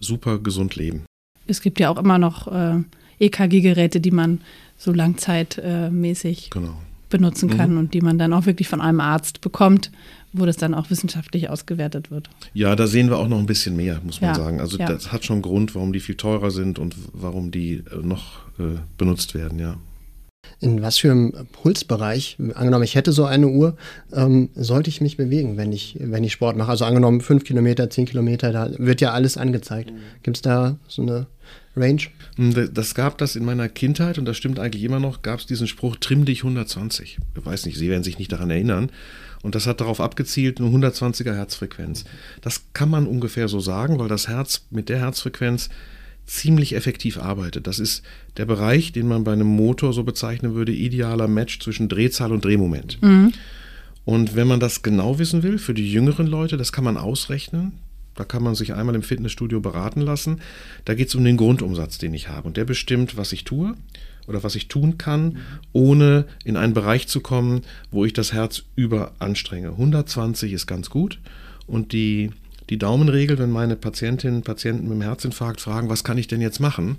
super 0.00 0.38
gesund 0.38 0.76
leben. 0.76 1.04
Es 1.46 1.62
gibt 1.62 1.80
ja 1.80 1.88
auch 1.88 1.98
immer 1.98 2.18
noch 2.18 2.48
äh, 2.48 2.82
EKG-Geräte, 3.20 4.00
die 4.00 4.10
man 4.10 4.40
so 4.76 4.92
langzeitmäßig 4.92 6.50
Genau. 6.50 6.80
Benutzen 7.08 7.48
kann 7.50 7.76
und 7.76 7.94
die 7.94 8.00
man 8.00 8.18
dann 8.18 8.32
auch 8.32 8.46
wirklich 8.46 8.68
von 8.68 8.80
einem 8.80 9.00
Arzt 9.00 9.40
bekommt, 9.40 9.90
wo 10.32 10.46
das 10.46 10.56
dann 10.56 10.74
auch 10.74 10.90
wissenschaftlich 10.90 11.48
ausgewertet 11.48 12.10
wird. 12.10 12.28
Ja, 12.52 12.76
da 12.76 12.86
sehen 12.86 13.08
wir 13.08 13.18
auch 13.18 13.28
noch 13.28 13.38
ein 13.38 13.46
bisschen 13.46 13.76
mehr, 13.76 14.00
muss 14.04 14.20
man 14.20 14.30
Ja, 14.30 14.36
sagen. 14.36 14.60
Also 14.60 14.78
ja. 14.78 14.86
das 14.86 15.12
hat 15.12 15.24
schon 15.24 15.36
einen 15.36 15.42
Grund, 15.42 15.74
warum 15.74 15.92
die 15.92 16.00
viel 16.00 16.16
teurer 16.16 16.50
sind 16.50 16.78
und 16.78 16.94
warum 17.12 17.50
die 17.50 17.84
äh, 17.90 18.02
noch 18.02 18.46
äh, 18.58 18.78
benutzt 18.96 19.34
werden, 19.34 19.58
ja. 19.58 19.76
In 20.60 20.82
was 20.82 20.98
für 20.98 21.10
einem 21.10 21.32
Pulsbereich, 21.52 22.38
angenommen, 22.54 22.84
ich 22.84 22.94
hätte 22.94 23.12
so 23.12 23.24
eine 23.24 23.48
Uhr, 23.48 23.76
ähm, 24.12 24.48
sollte 24.54 24.88
ich 24.88 25.00
mich 25.00 25.16
bewegen, 25.16 25.56
wenn 25.56 25.72
ich, 25.72 25.96
wenn 26.00 26.24
ich 26.24 26.32
Sport 26.32 26.56
mache? 26.56 26.70
Also 26.70 26.84
angenommen, 26.84 27.20
fünf 27.20 27.44
Kilometer, 27.44 27.90
zehn 27.90 28.06
Kilometer, 28.06 28.52
da 28.52 28.70
wird 28.78 29.00
ja 29.00 29.12
alles 29.12 29.36
angezeigt. 29.36 29.92
Gibt 30.22 30.38
es 30.38 30.42
da 30.42 30.78
so 30.88 31.02
eine 31.02 31.26
Range? 31.76 32.02
Hm, 32.36 32.70
Das 32.74 32.94
gab 32.94 33.18
das 33.18 33.36
in 33.36 33.44
meiner 33.44 33.68
Kindheit 33.68 34.18
und 34.18 34.24
das 34.24 34.36
stimmt 34.36 34.58
eigentlich 34.58 34.82
immer 34.82 35.00
noch, 35.00 35.22
gab 35.22 35.40
es 35.40 35.46
diesen 35.46 35.66
Spruch, 35.66 35.96
trimm 35.96 36.24
dich 36.24 36.40
120. 36.44 37.18
Ich 37.36 37.46
weiß 37.46 37.66
nicht, 37.66 37.78
Sie 37.78 37.88
werden 37.88 38.02
sich 38.02 38.18
nicht 38.18 38.32
daran 38.32 38.50
erinnern. 38.50 38.90
Und 39.42 39.54
das 39.54 39.66
hat 39.68 39.80
darauf 39.80 40.00
abgezielt, 40.00 40.60
eine 40.60 40.68
120er 40.68 41.34
Herzfrequenz. 41.34 42.04
Das 42.40 42.62
kann 42.72 42.90
man 42.90 43.06
ungefähr 43.06 43.46
so 43.46 43.60
sagen, 43.60 43.98
weil 44.00 44.08
das 44.08 44.26
Herz 44.26 44.66
mit 44.70 44.88
der 44.88 44.98
Herzfrequenz 44.98 45.68
ziemlich 46.26 46.74
effektiv 46.74 47.18
arbeitet. 47.18 47.66
Das 47.68 47.78
ist 47.78 48.02
der 48.36 48.44
Bereich, 48.46 48.92
den 48.92 49.06
man 49.06 49.22
bei 49.24 49.32
einem 49.32 49.46
Motor 49.46 49.92
so 49.92 50.02
bezeichnen 50.02 50.54
würde, 50.54 50.72
idealer 50.72 51.28
Match 51.28 51.60
zwischen 51.60 51.88
Drehzahl 51.88 52.32
und 52.32 52.44
Drehmoment. 52.44 52.98
Und 54.04 54.34
wenn 54.34 54.46
man 54.48 54.58
das 54.60 54.82
genau 54.82 55.18
wissen 55.18 55.42
will, 55.42 55.58
für 55.58 55.72
die 55.74 55.90
jüngeren 55.90 56.26
Leute, 56.26 56.56
das 56.56 56.72
kann 56.72 56.84
man 56.84 56.96
ausrechnen. 56.96 57.72
Da 58.18 58.24
kann 58.24 58.42
man 58.42 58.56
sich 58.56 58.74
einmal 58.74 58.96
im 58.96 59.02
Fitnessstudio 59.02 59.60
beraten 59.60 60.00
lassen. 60.00 60.40
Da 60.84 60.94
geht 60.94 61.06
es 61.06 61.14
um 61.14 61.24
den 61.24 61.36
Grundumsatz, 61.36 61.98
den 61.98 62.14
ich 62.14 62.28
habe. 62.28 62.48
Und 62.48 62.56
der 62.56 62.64
bestimmt, 62.64 63.16
was 63.16 63.32
ich 63.32 63.44
tue 63.44 63.74
oder 64.26 64.42
was 64.42 64.56
ich 64.56 64.66
tun 64.66 64.98
kann, 64.98 65.38
ohne 65.72 66.26
in 66.44 66.56
einen 66.56 66.74
Bereich 66.74 67.06
zu 67.06 67.20
kommen, 67.20 67.62
wo 67.92 68.04
ich 68.04 68.12
das 68.12 68.32
Herz 68.32 68.64
überanstrenge. 68.74 69.68
120 69.68 70.52
ist 70.52 70.66
ganz 70.66 70.90
gut. 70.90 71.20
Und 71.68 71.92
die, 71.92 72.30
die 72.70 72.78
Daumenregel, 72.78 73.38
wenn 73.38 73.52
meine 73.52 73.76
Patientinnen 73.76 74.38
und 74.38 74.44
Patienten 74.44 74.88
mit 74.88 74.98
dem 74.98 75.02
Herzinfarkt 75.02 75.60
fragen, 75.60 75.88
was 75.88 76.02
kann 76.02 76.18
ich 76.18 76.26
denn 76.26 76.40
jetzt 76.40 76.58
machen? 76.58 76.96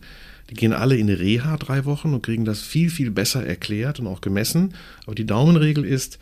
Die 0.49 0.55
gehen 0.55 0.71
alle 0.71 0.95
in 0.95 1.09
Reha 1.09 1.57
drei 1.57 1.83
Wochen 1.83 2.13
und 2.13 2.23
kriegen 2.23 2.45
das 2.45 2.61
viel, 2.61 2.89
viel 2.89 3.11
besser 3.11 3.45
erklärt 3.45 3.99
und 3.99 4.07
auch 4.07 4.21
gemessen. 4.21 4.73
Aber 5.05 5.15
die 5.15 5.25
Daumenregel 5.25 5.83
ist, 5.83 6.17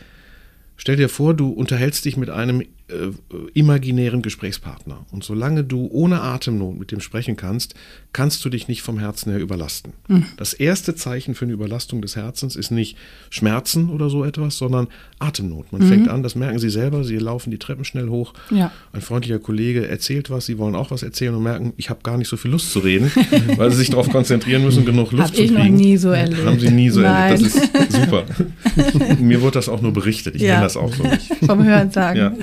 Stell 0.78 0.96
dir 0.96 1.10
vor, 1.10 1.34
du 1.34 1.50
unterhältst 1.50 2.06
dich 2.06 2.18
mit 2.18 2.30
einem 2.30 2.64
äh, 2.90 3.12
imaginären 3.54 4.22
Gesprächspartner. 4.22 5.06
Und 5.12 5.24
solange 5.24 5.64
du 5.64 5.88
ohne 5.92 6.22
Atemnot 6.22 6.78
mit 6.80 6.92
dem 6.92 7.00
sprechen 7.02 7.36
kannst, 7.36 7.74
kannst 8.14 8.44
du 8.46 8.50
dich 8.50 8.68
nicht 8.68 8.82
vom 8.82 8.98
Herzen 9.00 9.32
her 9.32 9.40
überlasten. 9.42 9.94
Das 10.38 10.54
erste 10.54 10.96
Zeichen 10.96 11.36
für 11.36 11.46
eine 11.46 11.54
Überlastung 11.54 12.02
des 12.02 12.16
Herzens 12.16 12.56
ist 12.56 12.72
nicht 12.72 12.98
Schmerzen 13.30 13.90
oder 13.90 14.10
so 14.10 14.24
etwas, 14.24 14.58
sondern 14.58 14.88
Atemnot. 15.20 15.72
Man 15.72 15.82
fängt 15.84 16.08
an, 16.08 16.24
das 16.24 16.36
merken 16.36 16.60
sie 16.60 16.70
selber, 16.70 17.04
sie 17.04 17.18
laufen 17.18 17.52
die 17.52 17.58
Treppen 17.60 17.84
schnell 17.86 18.08
hoch. 18.10 18.34
Ja. 18.52 18.72
Ein 18.94 19.02
freundlicher 19.02 19.40
Kollege 19.40 19.88
erzählt 19.88 20.30
was, 20.30 20.46
sie 20.46 20.58
wollen 20.58 20.76
auch 20.76 20.90
was 20.92 21.04
erzählen 21.04 21.36
und 21.36 21.44
merken, 21.44 21.74
ich 21.78 21.90
habe 21.90 22.00
gar 22.04 22.18
nicht 22.18 22.28
so 22.30 22.38
viel 22.38 22.52
Lust 22.52 22.72
zu 22.72 22.80
reden, 22.80 23.12
weil 23.58 23.70
sie 23.72 23.78
sich 23.78 23.90
darauf 23.90 24.10
konzentrieren 24.10 24.64
müssen, 24.64 24.86
genug 24.86 25.12
Luft 25.12 25.24
Hab 25.30 25.36
zu 25.36 25.42
ich 25.44 25.54
kriegen. 25.54 25.74
noch 25.74 25.80
nie 25.80 25.98
so 25.98 26.10
erlebt. 26.10 26.46
Haben 26.46 26.60
sie 26.60 26.72
nie 26.72 26.90
so 26.90 27.02
Nein. 27.02 27.34
erlebt. 27.34 27.56
Das 27.74 27.86
ist 27.88 27.94
super. 27.94 28.26
Mir 29.20 29.42
wurde 29.42 29.54
das 29.56 29.70
auch 29.70 29.82
nur 29.82 29.94
berichtet. 29.94 30.36
Ich 30.36 30.42
Ja. 30.42 30.54
kenne 30.54 30.64
das 30.64 30.78
auch 30.78 30.94
so 30.94 31.04
nicht. 31.04 31.28
Vom 31.46 31.64
Hören 31.64 31.92
sagen. 31.92 32.18
Ja. 32.20 32.34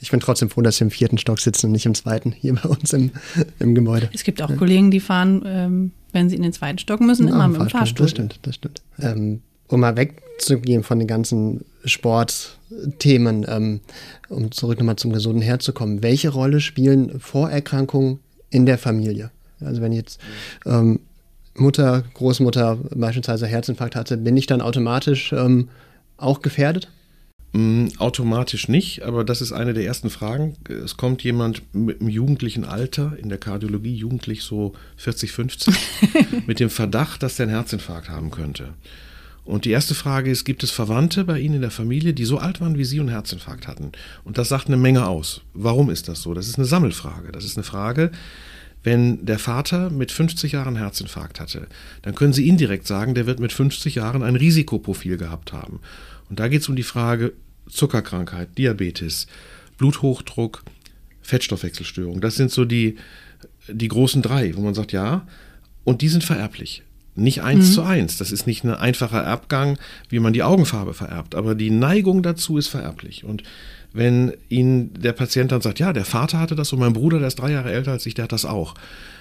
Ich 0.00 0.10
bin 0.10 0.20
trotzdem 0.20 0.50
froh, 0.50 0.62
dass 0.62 0.78
wir 0.80 0.86
im 0.86 0.90
vierten 0.90 1.18
Stock 1.18 1.40
sitzen 1.40 1.66
und 1.66 1.72
nicht 1.72 1.86
im 1.86 1.94
zweiten, 1.94 2.32
hier 2.32 2.54
bei 2.54 2.68
uns 2.68 2.92
im, 2.92 3.10
im 3.58 3.74
Gebäude. 3.74 4.10
Es 4.12 4.24
gibt 4.24 4.42
auch 4.42 4.54
Kollegen, 4.56 4.90
die 4.90 5.00
fahren, 5.00 5.42
ähm, 5.46 5.92
wenn 6.12 6.28
sie 6.28 6.36
in 6.36 6.42
den 6.42 6.52
zweiten 6.52 6.78
Stock 6.78 7.00
müssen, 7.00 7.28
immer 7.28 7.44
Ah, 7.44 7.48
mit 7.48 7.60
dem 7.60 7.68
Fahrstuhl. 7.68 8.04
Das 8.04 8.10
stimmt, 8.10 8.38
das 8.42 8.56
stimmt. 8.56 8.82
Ähm, 8.98 9.42
um 9.68 9.80
mal 9.80 9.96
wegzugehen 9.96 10.82
von 10.82 10.98
den 10.98 11.08
ganzen 11.08 11.64
Sportthemen, 11.84 13.46
ähm, 13.48 13.80
um 14.28 14.50
zurück 14.50 14.78
nochmal 14.78 14.96
zum 14.96 15.12
gesunden 15.12 15.42
Herz 15.42 15.64
zu 15.64 15.72
kommen. 15.72 16.02
Welche 16.02 16.28
Rolle 16.28 16.60
spielen 16.60 17.18
Vorerkrankungen 17.20 18.18
in 18.50 18.66
der 18.66 18.78
Familie? 18.78 19.30
Also 19.60 19.80
wenn 19.80 19.92
jetzt 19.92 20.20
ähm, 20.66 21.00
Mutter, 21.54 22.04
Großmutter 22.14 22.78
beispielsweise 22.94 23.46
Herzinfarkt 23.46 23.96
hatte, 23.96 24.16
bin 24.16 24.36
ich 24.36 24.46
dann 24.46 24.60
automatisch 24.60 25.32
ähm, 25.32 25.68
auch 26.16 26.42
gefährdet? 26.42 26.90
Mm, 27.52 27.88
automatisch 27.98 28.68
nicht, 28.68 29.02
aber 29.02 29.24
das 29.24 29.42
ist 29.42 29.52
eine 29.52 29.74
der 29.74 29.84
ersten 29.84 30.08
Fragen. 30.08 30.56
Es 30.68 30.96
kommt 30.96 31.22
jemand 31.22 31.62
mit 31.74 32.00
einem 32.00 32.08
jugendlichen 32.08 32.64
Alter, 32.64 33.16
in 33.18 33.28
der 33.28 33.38
Kardiologie 33.38 33.94
jugendlich 33.94 34.42
so 34.42 34.72
40, 34.96 35.32
50, 35.32 35.74
mit 36.46 36.60
dem 36.60 36.70
Verdacht, 36.70 37.22
dass 37.22 37.36
der 37.36 37.44
einen 37.44 37.54
Herzinfarkt 37.54 38.08
haben 38.08 38.30
könnte. 38.30 38.72
Und 39.44 39.64
die 39.64 39.70
erste 39.70 39.94
Frage 39.94 40.30
ist, 40.30 40.44
gibt 40.44 40.62
es 40.62 40.70
Verwandte 40.70 41.24
bei 41.24 41.40
Ihnen 41.40 41.56
in 41.56 41.60
der 41.62 41.70
Familie, 41.72 42.14
die 42.14 42.24
so 42.24 42.38
alt 42.38 42.60
waren 42.60 42.78
wie 42.78 42.84
Sie 42.84 43.00
und 43.00 43.08
einen 43.08 43.16
Herzinfarkt 43.16 43.66
hatten? 43.66 43.92
Und 44.24 44.38
das 44.38 44.48
sagt 44.48 44.68
eine 44.68 44.76
Menge 44.76 45.06
aus. 45.06 45.42
Warum 45.52 45.90
ist 45.90 46.08
das 46.08 46.22
so? 46.22 46.32
Das 46.32 46.48
ist 46.48 46.58
eine 46.58 46.64
Sammelfrage. 46.64 47.32
Das 47.32 47.44
ist 47.44 47.56
eine 47.56 47.64
Frage, 47.64 48.12
wenn 48.84 49.24
der 49.24 49.38
Vater 49.38 49.90
mit 49.90 50.10
50 50.10 50.52
Jahren 50.52 50.76
Herzinfarkt 50.76 51.40
hatte, 51.40 51.66
dann 52.02 52.14
können 52.14 52.32
Sie 52.32 52.48
indirekt 52.48 52.86
sagen, 52.86 53.14
der 53.14 53.26
wird 53.26 53.40
mit 53.40 53.52
50 53.52 53.96
Jahren 53.96 54.22
ein 54.22 54.36
Risikoprofil 54.36 55.16
gehabt 55.16 55.52
haben. 55.52 55.80
Und 56.30 56.40
da 56.40 56.48
geht 56.48 56.62
es 56.62 56.68
um 56.68 56.76
die 56.76 56.82
Frage 56.82 57.32
Zuckerkrankheit, 57.68 58.56
Diabetes, 58.58 59.26
Bluthochdruck, 59.78 60.64
Fettstoffwechselstörung. 61.22 62.20
Das 62.20 62.36
sind 62.36 62.50
so 62.50 62.64
die, 62.64 62.96
die 63.68 63.88
großen 63.88 64.22
drei, 64.22 64.56
wo 64.56 64.60
man 64.60 64.74
sagt, 64.74 64.92
ja, 64.92 65.26
und 65.84 66.02
die 66.02 66.08
sind 66.08 66.24
vererblich. 66.24 66.82
Nicht 67.14 67.42
eins 67.42 67.68
mhm. 67.68 67.72
zu 67.72 67.82
eins. 67.82 68.16
Das 68.16 68.32
ist 68.32 68.46
nicht 68.46 68.64
ein 68.64 68.70
einfacher 68.70 69.22
Erbgang, 69.22 69.78
wie 70.08 70.18
man 70.18 70.32
die 70.32 70.42
Augenfarbe 70.42 70.94
vererbt. 70.94 71.34
Aber 71.34 71.54
die 71.54 71.70
Neigung 71.70 72.22
dazu 72.22 72.56
ist 72.56 72.68
vererblich. 72.68 73.24
Und 73.24 73.42
wenn 73.92 74.32
Ihnen 74.48 74.94
der 74.94 75.12
Patient 75.12 75.52
dann 75.52 75.60
sagt, 75.60 75.78
ja, 75.78 75.92
der 75.92 76.06
Vater 76.06 76.38
hatte 76.38 76.54
das 76.54 76.72
und 76.72 76.78
mein 76.78 76.94
Bruder, 76.94 77.18
der 77.18 77.28
ist 77.28 77.38
drei 77.38 77.52
Jahre 77.52 77.72
älter 77.72 77.92
als 77.92 78.06
ich, 78.06 78.14
der 78.14 78.24
hat 78.24 78.32
das 78.32 78.46
auch, 78.46 78.74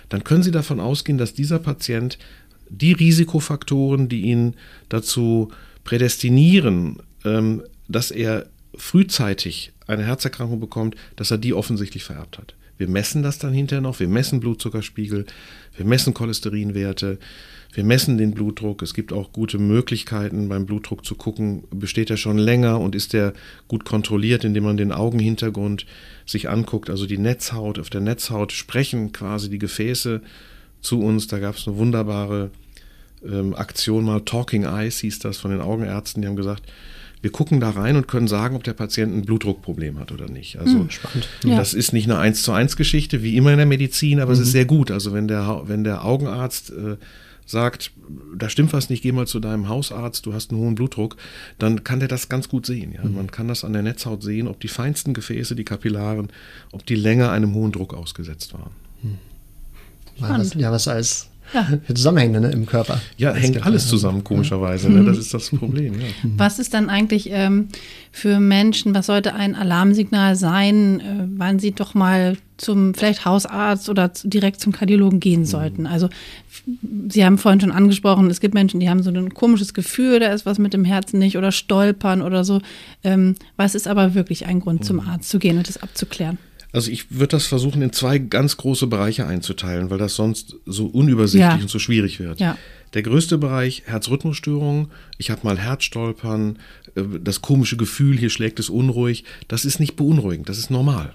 dann 0.08 0.24
können 0.24 0.44
Sie 0.44 0.52
davon 0.52 0.80
ausgehen, 0.80 1.18
dass 1.18 1.34
dieser 1.34 1.60
Patient 1.60 2.18
die 2.70 2.94
Risikofaktoren, 2.94 4.08
die 4.08 4.22
ihn 4.22 4.56
dazu 4.88 5.52
prädestinieren, 5.84 7.00
ähm, 7.26 7.64
dass 7.92 8.12
er 8.12 8.48
frühzeitig 8.76 9.74
eine 9.88 10.06
Herzerkrankung 10.06 10.60
bekommt, 10.60 10.96
dass 11.16 11.32
er 11.32 11.38
die 11.38 11.54
offensichtlich 11.54 12.04
vererbt 12.04 12.38
hat. 12.38 12.56
Wir 12.78 12.88
messen 12.88 13.22
das 13.22 13.38
dann 13.38 13.54
hinterher 13.54 13.82
noch, 13.82 14.00
wir 14.00 14.08
messen 14.08 14.40
Blutzuckerspiegel, 14.40 15.26
wir 15.76 15.86
messen 15.86 16.14
Cholesterinwerte, 16.14 17.20
wir 17.74 17.84
messen 17.84 18.18
den 18.18 18.34
Blutdruck. 18.34 18.82
Es 18.82 18.94
gibt 18.94 19.14
auch 19.14 19.32
gute 19.32 19.58
Möglichkeiten 19.60 20.50
beim 20.50 20.66
Blutdruck 20.66 21.06
zu 21.06 21.16
gucken, 21.16 21.64
besteht 21.70 22.10
er 22.10 22.18
schon 22.18 22.38
länger 22.38 22.80
und 22.80 22.96
ist 22.96 23.14
er 23.14 23.34
gut 23.68 23.86
kontrolliert, 23.86 24.44
indem 24.44 24.64
man 24.64 24.78
den 24.78 24.92
Augenhintergrund 24.92 25.86
sich 26.26 26.50
anguckt, 26.50 26.90
also 26.90 27.06
die 27.06 27.18
Netzhaut. 27.18 27.80
Auf 27.80 27.90
der 27.90 28.02
Netzhaut 28.02 28.52
sprechen 28.52 29.12
quasi 29.12 29.50
die 29.50 29.60
Gefäße 29.60 30.22
zu 30.82 31.02
uns. 31.02 31.28
Da 31.28 31.40
gab 31.40 31.58
es 31.58 31.68
eine 31.68 31.78
wunderbare 31.78 32.52
ähm, 33.24 33.54
Aktion 33.54 34.06
mal, 34.06 34.22
Talking 34.22 34.64
Eyes 34.64 35.00
hieß 35.00 35.20
das 35.20 35.38
von 35.38 35.52
den 35.52 35.62
Augenärzten, 35.62 36.22
die 36.22 36.28
haben 36.28 36.36
gesagt, 36.36 36.64
wir 37.22 37.32
gucken 37.32 37.60
da 37.60 37.70
rein 37.70 37.96
und 37.96 38.08
können 38.08 38.28
sagen, 38.28 38.56
ob 38.56 38.64
der 38.64 38.74
Patient 38.74 39.16
ein 39.16 39.22
Blutdruckproblem 39.24 40.00
hat 40.00 40.12
oder 40.12 40.28
nicht. 40.28 40.58
Also 40.58 40.80
hm, 40.80 40.90
spannend. 40.90 41.28
Ja. 41.44 41.58
Das 41.58 41.74
ist 41.74 41.94
nicht 41.94 42.10
eine 42.10 42.18
1 42.18 42.42
zu 42.44 42.52
1 42.52 42.76
Geschichte, 42.76 43.22
wie 43.22 43.38
immer 43.38 43.52
in 43.52 43.58
der 43.58 43.68
Medizin, 43.68 44.20
aber 44.20 44.32
mhm. 44.32 44.34
es 44.34 44.40
ist 44.40 44.48
mhm. 44.48 44.52
sehr 44.52 44.66
gut. 44.66 44.92
Also 44.92 45.14
wenn 45.14 45.28
der, 45.28 45.64
wenn 45.66 45.84
der 45.84 46.04
Augenarzt 46.04 46.72
äh, 46.72 46.98
sagt, 47.46 47.92
da 48.36 48.50
stimmt 48.50 48.74
was 48.74 48.90
nicht, 48.90 49.04
geh 49.04 49.12
mal 49.12 49.28
zu 49.28 49.40
deinem 49.40 49.70
Hausarzt, 49.70 50.26
du 50.26 50.34
hast 50.34 50.52
einen 50.52 50.60
hohen 50.60 50.76
Blutdruck, 50.76 51.18
dann 51.60 51.84
kann 51.84 52.00
der 52.00 52.08
das 52.08 52.30
ganz 52.30 52.50
gut 52.50 52.66
sehen. 52.66 52.94
Ja? 52.94 53.04
Mhm. 53.04 53.16
Man 53.16 53.32
kann 53.32 53.48
das 53.48 53.64
an 53.64 53.74
der 53.74 53.84
Netzhaut 53.84 54.24
sehen, 54.24 54.48
ob 54.48 54.60
die 54.60 54.68
feinsten 54.68 55.14
Gefäße, 55.14 55.56
die 55.56 55.66
Kapillaren, 55.66 56.30
ob 56.72 56.86
die 56.86 56.96
länger 56.96 57.32
einem 57.32 57.54
hohen 57.54 57.72
Druck 57.72 57.94
ausgesetzt 57.94 58.54
waren. 58.54 58.72
Mhm. 59.04 59.18
Was, 60.18 60.54
ja, 60.54 60.72
was 60.72 60.88
als 60.88 61.31
ja. 61.54 61.68
Zusammenhänge 61.94 62.42
ne, 62.42 62.52
im 62.52 62.66
Körper. 62.66 63.02
Ja, 63.18 63.34
hängt 63.34 63.66
alles 63.66 63.88
zusammen, 63.88 64.24
komischerweise. 64.24 64.90
Ne? 64.90 65.04
Das 65.04 65.18
ist 65.18 65.34
das 65.34 65.50
Problem. 65.50 65.94
Ja. 65.94 66.08
Mhm. 66.24 66.34
Was 66.38 66.60
ist 66.60 66.74
dann 66.74 66.90
eigentlich 66.90 67.30
ähm, 67.32 67.68
für 68.12 68.40
Menschen, 68.40 68.94
was 68.94 69.06
sollte 69.08 69.34
ein 69.34 69.56
Alarmsignal 69.56 70.36
sein, 70.36 71.00
äh, 71.00 71.28
wann 71.38 71.60
sie 71.60 71.72
doch 71.72 71.94
mal 71.94 72.38
zum 72.58 72.94
vielleicht 72.94 73.26
Hausarzt 73.26 73.90
oder 73.90 74.12
direkt 74.24 74.62
zum 74.62 74.72
Kardiologen 74.72 75.20
gehen 75.20 75.46
sollten? 75.46 75.88
Also 75.88 76.10
Sie 77.10 77.26
haben 77.26 77.38
vorhin 77.38 77.62
schon 77.62 77.72
angesprochen, 77.72 78.30
es 78.30 78.40
gibt 78.40 78.54
Menschen, 78.54 78.80
die 78.80 78.90
haben 78.90 79.02
so 79.02 79.10
ein 79.10 79.34
komisches 79.34 79.74
Gefühl, 79.74 80.20
da 80.20 80.28
ist 80.28 80.46
was 80.46 80.60
mit 80.60 80.74
dem 80.74 80.86
Herzen 80.86 81.18
nicht 81.18 81.38
oder 81.38 81.52
stolpern 81.52 82.22
oder 82.22 82.44
so. 82.44 82.62
Ähm, 83.04 83.36
was 83.58 83.74
ist 83.74 83.88
aber 83.88 84.14
wirklich 84.14 84.46
ein 84.46 84.60
Grund, 84.60 84.86
zum 84.86 84.98
mhm. 84.98 85.10
Arzt 85.10 85.30
zu 85.30 85.40
gehen 85.40 85.58
und 85.58 85.68
das 85.68 85.82
abzuklären? 85.82 86.38
Also 86.74 86.90
ich 86.90 87.12
würde 87.12 87.28
das 87.28 87.48
versuchen, 87.48 87.82
in 87.82 87.92
zwei 87.92 88.18
ganz 88.18 88.56
große 88.58 88.88
Bereiche 88.88 89.28
einzuteilen, 89.28 89.90
weil 89.90 89.98
das 89.98 90.16
sonst 90.16 90.56
so 90.66 90.86
unübersichtlich 90.86 91.58
ja. 91.58 91.62
und 91.62 91.70
so 91.70 91.80
schwierig 91.80 92.20
wird. 92.20 92.40
Ja. 92.40 92.58
Der 92.94 93.04
größte 93.04 93.38
Bereich 93.38 93.84
Herzrhythmusstörungen. 93.86 94.88
Ich 95.18 95.32
habe 95.32 95.42
mal 95.44 95.58
Herzstolpern, 95.58 96.60
äh, 96.96 97.04
das 97.22 97.42
komische 97.42 97.78
Gefühl, 97.78 98.18
hier 98.18 98.30
schlägt 98.30 98.60
es 98.60 98.70
unruhig. 98.70 99.26
Das 99.48 99.66
ist 99.66 99.80
nicht 99.80 99.96
beunruhigend, 99.96 100.48
das 100.48 100.58
ist 100.58 100.70
normal. 100.70 101.14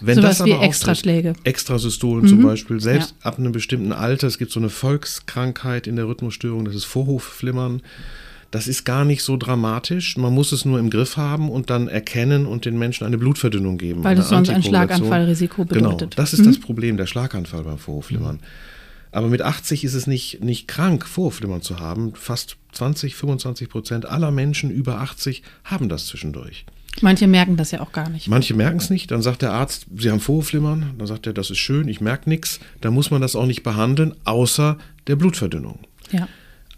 Wenn 0.00 0.16
so 0.16 0.22
das 0.22 0.40
aber 0.40 0.50
wie 0.50 0.64
Extraschläge. 0.64 1.34
Extrasystolen 1.44 2.24
mhm. 2.24 2.28
zum 2.28 2.42
Beispiel, 2.42 2.80
selbst 2.80 3.14
ja. 3.20 3.26
ab 3.26 3.38
einem 3.38 3.52
bestimmten 3.52 3.92
Alter, 3.92 4.26
es 4.26 4.38
gibt 4.38 4.50
so 4.50 4.58
eine 4.58 4.70
Volkskrankheit 4.70 5.86
in 5.86 5.96
der 5.96 6.08
Rhythmusstörung, 6.08 6.64
das 6.64 6.74
ist 6.74 6.84
Vorhofflimmern. 6.84 7.82
Das 8.52 8.68
ist 8.68 8.84
gar 8.84 9.06
nicht 9.06 9.22
so 9.22 9.38
dramatisch. 9.38 10.18
Man 10.18 10.34
muss 10.34 10.52
es 10.52 10.66
nur 10.66 10.78
im 10.78 10.90
Griff 10.90 11.16
haben 11.16 11.50
und 11.50 11.70
dann 11.70 11.88
erkennen 11.88 12.46
und 12.46 12.66
den 12.66 12.78
Menschen 12.78 13.06
eine 13.06 13.16
Blutverdünnung 13.16 13.78
geben. 13.78 14.04
Weil 14.04 14.14
das 14.14 14.28
sonst 14.28 14.50
ein 14.50 14.62
Schlaganfallrisiko 14.62 15.64
genau, 15.64 15.88
bedeutet. 15.88 16.10
Genau, 16.10 16.22
das 16.22 16.34
ist 16.34 16.40
mhm. 16.40 16.44
das 16.44 16.60
Problem, 16.60 16.98
der 16.98 17.06
Schlaganfall 17.06 17.64
beim 17.64 17.78
Vorhofflimmern. 17.78 18.40
Aber 19.10 19.28
mit 19.28 19.40
80 19.40 19.84
ist 19.84 19.94
es 19.94 20.06
nicht, 20.06 20.44
nicht 20.44 20.68
krank, 20.68 21.06
Vorhofflimmern 21.06 21.62
zu 21.62 21.80
haben. 21.80 22.14
Fast 22.14 22.58
20, 22.72 23.16
25 23.16 23.70
Prozent 23.70 24.06
aller 24.06 24.30
Menschen 24.30 24.70
über 24.70 25.00
80 25.00 25.42
haben 25.64 25.88
das 25.88 26.06
zwischendurch. 26.06 26.66
Manche 27.00 27.26
merken 27.26 27.56
das 27.56 27.70
ja 27.70 27.80
auch 27.80 27.92
gar 27.92 28.10
nicht. 28.10 28.28
Manche 28.28 28.52
merken 28.52 28.76
es 28.76 28.90
nicht. 28.90 29.10
Dann 29.10 29.22
sagt 29.22 29.40
der 29.40 29.52
Arzt, 29.52 29.86
Sie 29.96 30.10
haben 30.10 30.20
Vorhofflimmern. 30.20 30.94
Dann 30.98 31.06
sagt 31.06 31.26
er, 31.26 31.32
das 31.32 31.48
ist 31.48 31.58
schön, 31.58 31.88
ich 31.88 32.02
merke 32.02 32.28
nichts. 32.28 32.60
Dann 32.82 32.92
muss 32.92 33.10
man 33.10 33.22
das 33.22 33.34
auch 33.34 33.46
nicht 33.46 33.62
behandeln, 33.62 34.14
außer 34.24 34.76
der 35.06 35.16
Blutverdünnung. 35.16 35.78
Ja. 36.10 36.28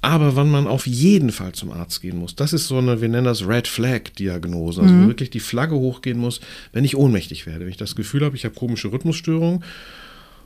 Aber 0.04 0.36
wann 0.36 0.50
man 0.50 0.66
auf 0.66 0.86
jeden 0.86 1.32
Fall 1.32 1.52
zum 1.52 1.72
Arzt 1.72 2.02
gehen 2.02 2.18
muss, 2.18 2.36
das 2.36 2.52
ist 2.52 2.68
so 2.68 2.76
eine, 2.76 3.00
wir 3.00 3.08
nennen 3.08 3.24
das 3.24 3.48
Red 3.48 3.66
Flag 3.66 4.10
Diagnose, 4.18 4.82
also 4.82 4.92
mhm. 4.92 5.08
wirklich 5.08 5.30
die 5.30 5.40
Flagge 5.40 5.76
hochgehen 5.76 6.18
muss, 6.18 6.40
wenn 6.74 6.84
ich 6.84 6.94
ohnmächtig 6.94 7.46
werde, 7.46 7.60
wenn 7.60 7.70
ich 7.70 7.78
das 7.78 7.96
Gefühl 7.96 8.22
habe, 8.22 8.36
ich 8.36 8.44
habe 8.44 8.54
komische 8.54 8.92
Rhythmusstörungen. 8.92 9.64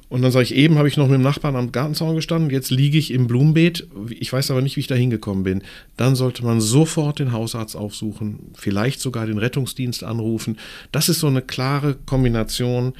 Und 0.08 0.22
dann 0.22 0.30
sage 0.30 0.44
ich, 0.44 0.54
eben 0.54 0.78
habe 0.78 0.86
ich 0.86 0.96
noch 0.96 1.08
mit 1.08 1.16
dem 1.16 1.22
Nachbarn 1.22 1.56
am 1.56 1.72
Gartenzaun 1.72 2.14
gestanden, 2.14 2.50
jetzt 2.50 2.70
liege 2.70 2.98
ich 2.98 3.10
im 3.10 3.26
Blumenbeet, 3.26 3.88
ich 4.10 4.32
weiß 4.32 4.52
aber 4.52 4.62
nicht, 4.62 4.76
wie 4.76 4.80
ich 4.80 4.86
da 4.86 4.94
hingekommen 4.94 5.42
bin. 5.42 5.64
Dann 5.96 6.14
sollte 6.14 6.44
man 6.44 6.60
sofort 6.60 7.18
den 7.18 7.32
Hausarzt 7.32 7.74
aufsuchen, 7.74 8.52
vielleicht 8.54 9.00
sogar 9.00 9.26
den 9.26 9.38
Rettungsdienst 9.38 10.04
anrufen. 10.04 10.56
Das 10.92 11.08
ist 11.08 11.18
so 11.18 11.26
eine 11.26 11.42
klare 11.42 11.96
Kombination, 12.06 12.92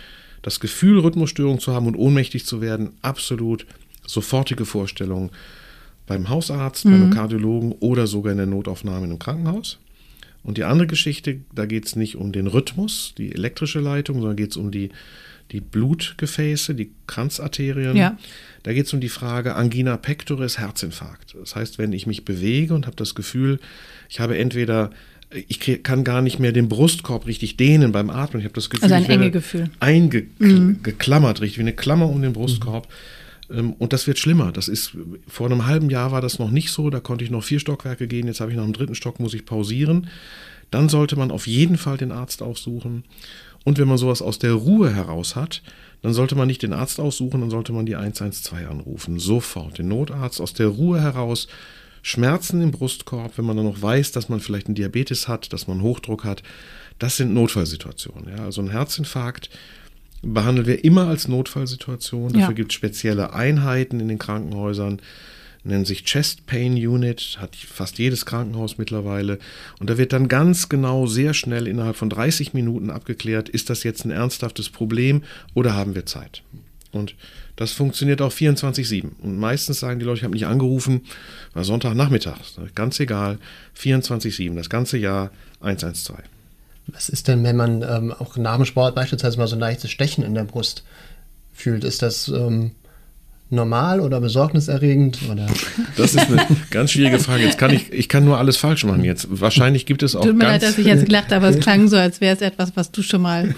das 0.42 0.59
Gefühl, 0.59 0.99
Rhythmusstörung 0.99 1.61
zu 1.61 1.73
haben 1.73 1.87
und 1.87 1.94
ohnmächtig 1.94 2.44
zu 2.47 2.61
werden, 2.61 2.94
absolut 3.01 3.64
sofortige 4.05 4.64
Vorstellung 4.64 5.31
beim 6.09 6.29
Hausarzt, 6.29 6.87
mhm. 6.87 6.90
beim 6.90 7.11
Kardiologen 7.11 7.73
oder 7.73 8.07
sogar 8.07 8.33
in 8.33 8.38
der 8.38 8.47
Notaufnahme 8.47 9.05
in 9.05 9.11
einem 9.11 9.18
Krankenhaus. 9.18 9.79
Und 10.42 10.57
die 10.57 10.64
andere 10.64 10.87
Geschichte, 10.87 11.40
da 11.55 11.66
geht 11.66 11.87
es 11.87 11.97
nicht 11.97 12.16
um 12.16 12.33
den 12.33 12.47
Rhythmus, 12.47 13.14
die 13.18 13.33
elektrische 13.33 13.81
Leitung, 13.81 14.21
sondern 14.21 14.37
geht 14.37 14.53
es 14.53 14.57
um 14.57 14.71
die, 14.71 14.90
die 15.53 15.61
Blutgefäße, 15.61 16.75
die 16.75 16.90
Kranzarterien. 17.07 17.97
Ja. 17.97 18.16
Da 18.62 18.73
geht 18.73 18.87
es 18.87 18.92
um 18.92 19.01
die 19.01 19.09
Frage 19.09 19.55
Angina 19.55 19.97
pectoris, 19.97 20.59
Herzinfarkt. 20.59 21.37
Das 21.38 21.55
heißt, 21.55 21.79
wenn 21.79 21.92
ich 21.92 22.07
mich 22.07 22.25
bewege 22.25 22.75
und 22.75 22.87
habe 22.87 22.97
das 22.97 23.14
Gefühl, 23.14 23.59
ich 24.09 24.21
habe 24.21 24.38
entweder 24.38 24.90
ich 25.31 25.83
kann 25.83 26.05
gar 26.05 26.23
nicht 26.23 26.38
mehr 26.38 26.53
den 26.53 26.71
Brustkorb 26.71 27.27
richtig 27.27 27.59
dehnen 27.59 27.92
beim 27.92 28.09
Atmen. 28.09 28.40
Ich 28.40 28.47
habe 28.47 28.55
das 28.55 28.71
Gefühl, 28.71 28.85
also 28.85 28.94
ein 28.94 29.03
ich 29.03 29.11
enge 29.11 29.31
Gefühl. 29.31 29.68
eingeklammert, 29.79 31.38
mhm. 31.38 31.42
richtig 31.42 31.59
wie 31.59 31.62
eine 31.62 31.75
Klammer 31.75 32.09
um 32.09 32.23
den 32.23 32.33
Brustkorb. 32.33 32.87
Mhm. 32.87 33.18
Ähm, 33.51 33.73
und 33.75 33.93
das 33.93 34.07
wird 34.07 34.19
schlimmer. 34.19 34.53
Das 34.53 34.69
ist, 34.69 34.93
vor 35.27 35.47
einem 35.47 35.67
halben 35.67 35.91
Jahr 35.91 36.13
war 36.13 36.21
das 36.21 36.39
noch 36.39 36.51
nicht 36.51 36.71
so. 36.71 36.91
Da 36.91 37.01
konnte 37.01 37.25
ich 37.25 37.31
noch 37.31 37.45
vier 37.45 37.61
Stockwerke 37.61 38.09
gehen. 38.09 38.27
Jetzt 38.27 38.41
habe 38.41 38.51
ich 38.51 38.57
nach 38.57 38.65
dem 38.65 38.73
dritten 38.73 38.95
Stock, 38.95 39.21
muss 39.21 39.35
ich 39.35 39.45
pausieren. 39.45 40.09
Dann 40.71 40.89
sollte 40.89 41.17
man 41.17 41.31
auf 41.31 41.47
jeden 41.47 41.79
Fall 41.79 41.97
den 41.97 42.13
Arzt 42.13 42.43
aufsuchen. 42.43 43.05
Und 43.65 43.79
wenn 43.79 43.89
man 43.89 43.99
sowas 43.99 44.23
aus 44.23 44.39
der 44.39 44.53
Ruhe 44.53 44.95
heraus 44.95 45.37
hat, 45.37 45.63
dann 46.03 46.13
sollte 46.13 46.37
man 46.37 46.47
nicht 46.47 46.63
den 46.63 46.73
Arzt 46.73 47.01
aussuchen, 47.01 47.41
dann 47.41 47.51
sollte 47.51 47.73
man 47.73 47.87
die 47.87 47.97
112 47.97 48.69
anrufen. 48.69 49.19
Sofort. 49.19 49.79
Den 49.79 49.89
Notarzt 49.89 50.41
aus 50.41 50.55
der 50.55 50.69
Ruhe 50.69 51.01
heraus. 51.01 51.49
Schmerzen 52.03 52.63
im 52.63 52.71
Brustkorb, 52.71 53.37
wenn 53.37 53.45
man 53.45 53.57
dann 53.57 53.67
noch 53.67 53.83
weiß, 53.83 54.13
dass 54.13 54.29
man 54.29 54.41
vielleicht 54.41 54.67
einen 54.67 54.77
Diabetes 54.77 55.27
hat, 55.27 55.53
dass 55.53 55.67
man 55.67 55.83
Hochdruck 55.83 56.25
hat. 56.25 56.43
Das 56.99 57.17
sind 57.17 57.35
Notfallsituationen. 57.35 58.37
Ja? 58.37 58.45
Also 58.45 58.63
ein 58.63 58.71
Herzinfarkt 58.71 59.51
behandeln 60.23 60.67
wir 60.67 60.85
immer 60.85 61.09
als 61.09 61.29
Notfallsituation. 61.29 62.33
Dafür 62.33 62.49
ja. 62.49 62.53
gibt 62.53 62.73
es 62.73 62.75
spezielle 62.75 63.33
Einheiten 63.33 64.01
in 64.01 64.09
den 64.09 64.19
Krankenhäusern, 64.19 65.01
nennen 65.65 65.85
sich 65.85 66.05
Chest 66.05 66.47
Pain 66.47 66.75
Unit, 66.75 67.39
hat 67.41 67.57
fast 67.57 67.99
jedes 67.99 68.27
Krankenhaus 68.27 68.79
mittlerweile. 68.79 69.39
Und 69.79 69.91
da 69.91 69.99
wird 69.99 70.13
dann 70.13 70.29
ganz 70.29 70.69
genau, 70.69 71.07
sehr 71.07 71.35
schnell 71.35 71.67
innerhalb 71.67 71.97
von 71.97 72.11
30 72.11 72.55
Minuten 72.55 72.91
abgeklärt, 72.91 73.49
ist 73.49 73.71
das 73.71 73.83
jetzt 73.83 74.05
ein 74.05 74.11
ernsthaftes 74.11 74.71
Problem 74.71 75.23
oder 75.55 75.75
haben 75.75 75.95
wir 75.95 76.07
Zeit. 76.07 76.43
Und 76.91 77.15
das 77.57 77.73
funktioniert 77.73 78.23
auch 78.23 78.33
24-7. 78.33 79.11
Und 79.21 79.39
meistens 79.39 79.81
sagen 79.81 79.99
die 79.99 80.07
Leute, 80.07 80.19
ich 80.19 80.25
habe 80.25 80.35
nicht 80.35 80.47
angerufen, 80.47 81.03
war 81.53 81.65
Sonntagnachmittag. 81.65 82.39
Ganz 82.75 82.99
egal, 83.01 83.39
24-7, 83.77 84.55
das 84.55 84.71
ganze 84.71 84.97
Jahr 84.97 85.31
112. 85.61 86.19
Was 86.88 87.09
ist 87.09 87.29
denn, 87.29 87.44
wenn 87.44 87.57
man 87.57 87.83
ähm, 87.83 88.12
auch 88.18 88.37
nach 88.37 88.57
dem 88.57 88.64
Sport 88.64 88.94
beispielsweise 88.94 89.38
mal 89.38 89.46
so 89.46 89.57
ein 89.57 89.61
leichtes 89.61 89.90
Stechen 89.90 90.24
in 90.24 90.35
der 90.35 90.44
Brust 90.44 90.85
fühlt? 91.53 91.85
Ist 91.85 92.03
das 92.03 92.29
ähm, 92.29 92.72
normal 93.51 94.01
oder 94.01 94.20
besorgniserregend? 94.20 95.18
Oder? 95.31 95.46
Das 95.96 96.14
ist 96.14 96.31
eine 96.31 96.46
ganz 96.70 96.92
schwierige 96.92 97.18
Frage. 97.18 97.44
Jetzt 97.44 97.59
kann 97.59 97.72
ich, 97.72 97.92
ich 97.92 98.09
kann 98.09 98.24
nur 98.24 98.38
alles 98.38 98.57
falsch 98.57 98.85
machen 98.85 99.05
jetzt. 99.05 99.29
Wahrscheinlich 99.31 99.87
gibt 99.87 100.03
es 100.03 100.16
auch. 100.16 100.24
Tut 100.24 100.37
mir 100.37 100.44
leid, 100.44 100.62
dass 100.62 100.79
ich 100.79 100.87
jetzt 100.87 101.07
gelacht 101.07 101.27
habe, 101.27 101.46
aber 101.46 101.57
es 101.57 101.61
klang 101.61 101.88
so, 101.88 101.96
als 101.96 102.20
wäre 102.20 102.35
es 102.35 102.42
etwas, 102.42 102.72
was 102.74 102.90
du 102.90 103.03
schon 103.03 103.22
mal 103.22 103.55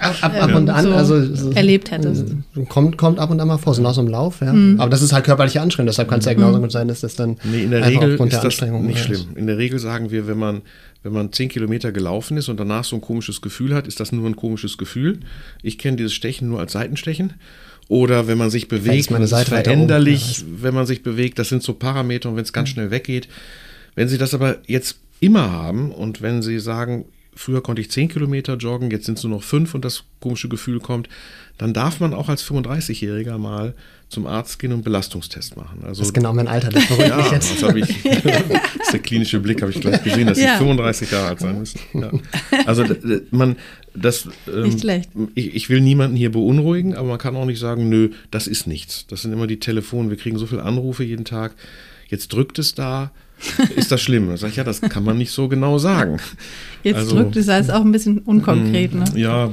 ab, 0.00 0.16
ab, 0.20 0.42
ab 0.42 0.54
und 0.54 0.68
an, 0.70 0.84
so 0.84 0.94
also 0.94 1.50
erlebt 1.52 1.90
hättest. 1.90 2.34
Kommt, 2.68 2.96
kommt 2.96 3.18
ab 3.18 3.30
und 3.30 3.40
an 3.40 3.48
mal 3.48 3.58
vor, 3.58 3.74
so 3.74 3.82
nach 3.82 3.94
so 3.94 4.00
einem 4.00 4.10
Lauf, 4.10 4.40
ja. 4.40 4.52
Mhm. 4.52 4.80
Aber 4.80 4.90
das 4.90 5.02
ist 5.02 5.12
halt 5.12 5.24
körperliche 5.24 5.60
Anstrengung, 5.60 5.86
deshalb 5.86 6.08
kann 6.08 6.20
es 6.20 6.26
ja 6.26 6.34
genauso 6.34 6.60
gut 6.60 6.72
sein, 6.72 6.88
dass 6.88 7.00
das 7.00 7.16
dann 7.16 7.36
nee, 7.44 7.64
in 7.64 7.70
der 7.70 7.86
Regel 7.86 8.12
ist 8.12 8.18
der 8.32 8.40
das 8.42 8.60
nicht 8.60 8.98
schlimm. 8.98 9.36
In 9.36 9.46
der 9.46 9.58
Regel 9.58 9.78
sagen 9.78 10.10
wir, 10.10 10.26
wenn 10.26 10.38
man 10.38 10.62
wenn 11.02 11.12
man 11.12 11.32
zehn 11.32 11.48
Kilometer 11.48 11.92
gelaufen 11.92 12.36
ist 12.36 12.48
und 12.48 12.58
danach 12.58 12.84
so 12.84 12.96
ein 12.96 13.02
komisches 13.02 13.40
Gefühl 13.40 13.74
hat, 13.74 13.86
ist 13.86 14.00
das 14.00 14.12
nur 14.12 14.28
ein 14.28 14.36
komisches 14.36 14.76
Gefühl. 14.76 15.20
Ich 15.62 15.78
kenne 15.78 15.96
dieses 15.96 16.12
Stechen 16.12 16.48
nur 16.48 16.60
als 16.60 16.72
Seitenstechen. 16.72 17.34
Oder 17.88 18.28
wenn 18.28 18.38
man 18.38 18.50
sich 18.50 18.68
bewegt, 18.68 19.10
meine 19.10 19.26
Seite 19.26 19.50
veränderlich, 19.50 20.44
wenn 20.46 20.74
man 20.74 20.86
sich 20.86 21.02
bewegt, 21.02 21.38
das 21.38 21.48
sind 21.48 21.62
so 21.62 21.74
Parameter 21.74 22.28
und 22.28 22.36
wenn 22.36 22.44
es 22.44 22.52
ganz 22.52 22.68
mhm. 22.68 22.72
schnell 22.74 22.90
weggeht. 22.90 23.28
Wenn 23.96 24.08
Sie 24.08 24.18
das 24.18 24.34
aber 24.34 24.58
jetzt 24.66 25.00
immer 25.18 25.50
haben 25.50 25.90
und 25.90 26.22
wenn 26.22 26.42
Sie 26.42 26.60
sagen, 26.60 27.06
früher 27.34 27.62
konnte 27.62 27.80
ich 27.80 27.90
10 27.90 28.08
Kilometer 28.08 28.56
joggen, 28.56 28.90
jetzt 28.90 29.06
sind 29.06 29.18
es 29.18 29.24
nur 29.24 29.36
noch 29.36 29.42
5 29.42 29.74
und 29.74 29.84
das 29.84 30.04
komische 30.20 30.48
Gefühl 30.48 30.80
kommt, 30.80 31.08
dann 31.58 31.72
darf 31.72 32.00
man 32.00 32.14
auch 32.14 32.28
als 32.28 32.44
35-Jähriger 32.44 33.38
mal 33.38 33.74
zum 34.08 34.26
Arzt 34.26 34.58
gehen 34.58 34.72
und 34.72 34.78
einen 34.78 34.84
Belastungstest 34.84 35.56
machen. 35.56 35.80
Also, 35.82 36.00
das 36.00 36.08
ist 36.08 36.14
genau 36.14 36.32
mein 36.32 36.48
Alter, 36.48 36.70
das 36.70 36.84
verrückt 36.84 37.08
ja, 37.08 37.32
jetzt. 37.32 37.62
Das, 37.62 37.74
ich, 37.74 38.02
das 38.02 38.24
ist 38.24 38.92
der 38.92 39.00
klinische 39.00 39.38
Blick, 39.40 39.62
habe 39.62 39.70
ich 39.70 39.80
gleich 39.80 40.02
gesehen, 40.02 40.26
dass 40.26 40.38
ja. 40.38 40.54
sie 40.54 40.58
35 40.58 41.10
Jahre 41.10 41.28
alt 41.28 41.40
sein 41.40 41.58
müssen. 41.58 41.80
Ja. 41.92 42.10
Also 42.66 42.84
man, 43.30 43.56
das, 43.94 44.28
ähm, 44.52 45.30
ich, 45.34 45.54
ich, 45.54 45.68
will 45.68 45.80
niemanden 45.80 46.16
hier 46.16 46.32
beunruhigen, 46.32 46.94
aber 46.94 47.08
man 47.08 47.18
kann 47.18 47.36
auch 47.36 47.44
nicht 47.44 47.60
sagen, 47.60 47.88
nö, 47.88 48.10
das 48.30 48.46
ist 48.46 48.66
nichts. 48.66 49.06
Das 49.06 49.22
sind 49.22 49.32
immer 49.32 49.46
die 49.46 49.60
Telefone, 49.60 50.10
wir 50.10 50.16
kriegen 50.16 50.38
so 50.38 50.46
viele 50.46 50.62
Anrufe 50.62 51.04
jeden 51.04 51.24
Tag, 51.24 51.54
jetzt 52.08 52.32
drückt 52.32 52.58
es 52.58 52.74
da, 52.74 53.12
ist 53.76 53.90
das 53.90 54.00
schlimm? 54.00 54.28
Da 54.28 54.36
sage 54.36 54.50
ich, 54.50 54.56
ja, 54.56 54.64
das 54.64 54.80
kann 54.80 55.04
man 55.04 55.18
nicht 55.18 55.30
so 55.30 55.48
genau 55.48 55.78
sagen. 55.78 56.18
Jetzt 56.82 56.96
also, 56.96 57.16
drückt 57.16 57.36
es 57.36 57.48
heißt 57.48 57.70
auch 57.70 57.80
ein 57.80 57.92
bisschen 57.92 58.18
unkonkret, 58.18 58.94
ne? 58.94 59.04
Ja, 59.14 59.52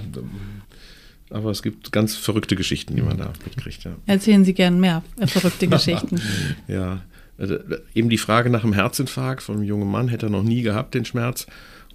aber 1.29 1.51
es 1.51 1.61
gibt 1.61 1.91
ganz 1.91 2.15
verrückte 2.15 2.55
Geschichten, 2.55 2.95
die 2.95 3.01
man 3.01 3.17
da 3.17 3.33
mitkriegt. 3.43 3.83
Ja. 3.83 3.91
Erzählen 4.05 4.45
Sie 4.45 4.53
gern 4.53 4.79
mehr 4.79 5.03
äh, 5.19 5.27
verrückte 5.27 5.67
Geschichten. 5.67 6.21
ja, 6.67 7.01
also, 7.37 7.57
eben 7.93 8.09
die 8.09 8.17
Frage 8.17 8.49
nach 8.49 8.63
einem 8.63 8.73
Herzinfarkt 8.73 9.43
von 9.43 9.57
einem 9.57 9.63
jungen 9.63 9.89
Mann 9.89 10.07
hätte 10.07 10.27
er 10.27 10.29
noch 10.29 10.43
nie 10.43 10.61
gehabt, 10.61 10.93
den 10.93 11.05
Schmerz. 11.05 11.47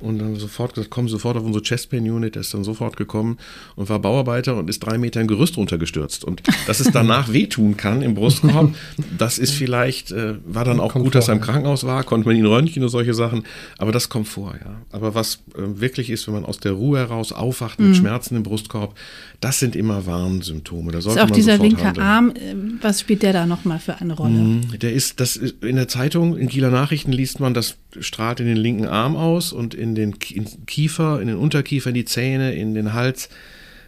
Und 0.02 0.18
dann 0.18 0.36
sofort 0.36 0.74
gesagt, 0.74 0.90
komm 0.90 1.08
sofort 1.08 1.36
auf 1.36 1.44
unsere 1.44 1.62
Chestpain 1.62 2.10
Unit. 2.10 2.34
Der 2.34 2.40
ist 2.40 2.52
dann 2.52 2.64
sofort 2.64 2.96
gekommen 2.96 3.38
und 3.76 3.88
war 3.88 3.98
Bauarbeiter 3.98 4.56
und 4.56 4.68
ist 4.68 4.80
drei 4.80 4.98
Meter 4.98 5.20
in 5.20 5.28
Gerüst 5.28 5.56
runtergestürzt. 5.56 6.24
Und 6.24 6.42
dass 6.66 6.80
es 6.80 6.90
danach 6.90 7.32
wehtun 7.32 7.76
kann 7.76 8.02
im 8.02 8.14
Brustkorb, 8.14 8.74
das 9.16 9.38
ist 9.38 9.52
vielleicht, 9.52 10.10
äh, 10.10 10.34
war 10.44 10.64
dann 10.64 10.80
auch 10.80 10.92
kommt 10.92 11.04
gut, 11.04 11.14
dass 11.14 11.28
er 11.28 11.34
im 11.34 11.40
Krankenhaus 11.40 11.84
war, 11.84 12.04
konnte 12.04 12.26
man 12.28 12.36
ihn 12.36 12.46
röntgen 12.46 12.82
und 12.82 12.88
solche 12.88 13.14
Sachen. 13.14 13.44
Aber 13.78 13.92
das 13.92 14.08
kommt 14.08 14.28
vor, 14.28 14.54
ja. 14.54 14.82
Aber 14.90 15.14
was 15.14 15.36
äh, 15.56 15.80
wirklich 15.80 16.10
ist, 16.10 16.26
wenn 16.26 16.34
man 16.34 16.44
aus 16.44 16.58
der 16.58 16.72
Ruhe 16.72 16.98
heraus 16.98 17.32
aufwacht 17.32 17.78
mit 17.78 17.90
mhm. 17.90 17.94
Schmerzen 17.94 18.36
im 18.36 18.42
Brustkorb, 18.42 18.94
das 19.40 19.58
sind 19.58 19.76
immer 19.76 20.06
Warnsymptome. 20.06 20.92
Da 20.92 21.00
sollte 21.00 21.20
ist 21.20 21.24
auch 21.24 21.28
man 21.30 21.36
dieser 21.36 21.58
linke 21.58 21.84
handeln. 21.84 22.06
Arm, 22.06 22.30
äh, 22.30 22.54
was 22.80 23.00
spielt 23.00 23.22
der 23.22 23.32
da 23.32 23.46
nochmal 23.46 23.78
für 23.78 24.00
eine 24.00 24.14
Rolle? 24.14 24.30
Mhm. 24.30 24.78
Der 24.80 24.92
ist, 24.92 25.20
das 25.20 25.36
ist, 25.36 25.62
in 25.62 25.76
der 25.76 25.88
Zeitung, 25.88 26.36
in 26.36 26.48
Kieler 26.48 26.70
Nachrichten 26.70 27.12
liest 27.12 27.40
man, 27.40 27.54
das 27.54 27.76
strahlt 28.00 28.40
in 28.40 28.46
den 28.46 28.56
linken 28.56 28.86
Arm 28.86 29.16
aus 29.16 29.52
und 29.52 29.74
in 29.74 29.94
den 29.94 30.18
Kiefer, 30.18 31.20
in 31.20 31.28
den 31.28 31.36
Unterkiefer, 31.36 31.90
in 31.90 31.94
die 31.94 32.04
Zähne, 32.04 32.54
in 32.54 32.74
den 32.74 32.92
Hals. 32.92 33.28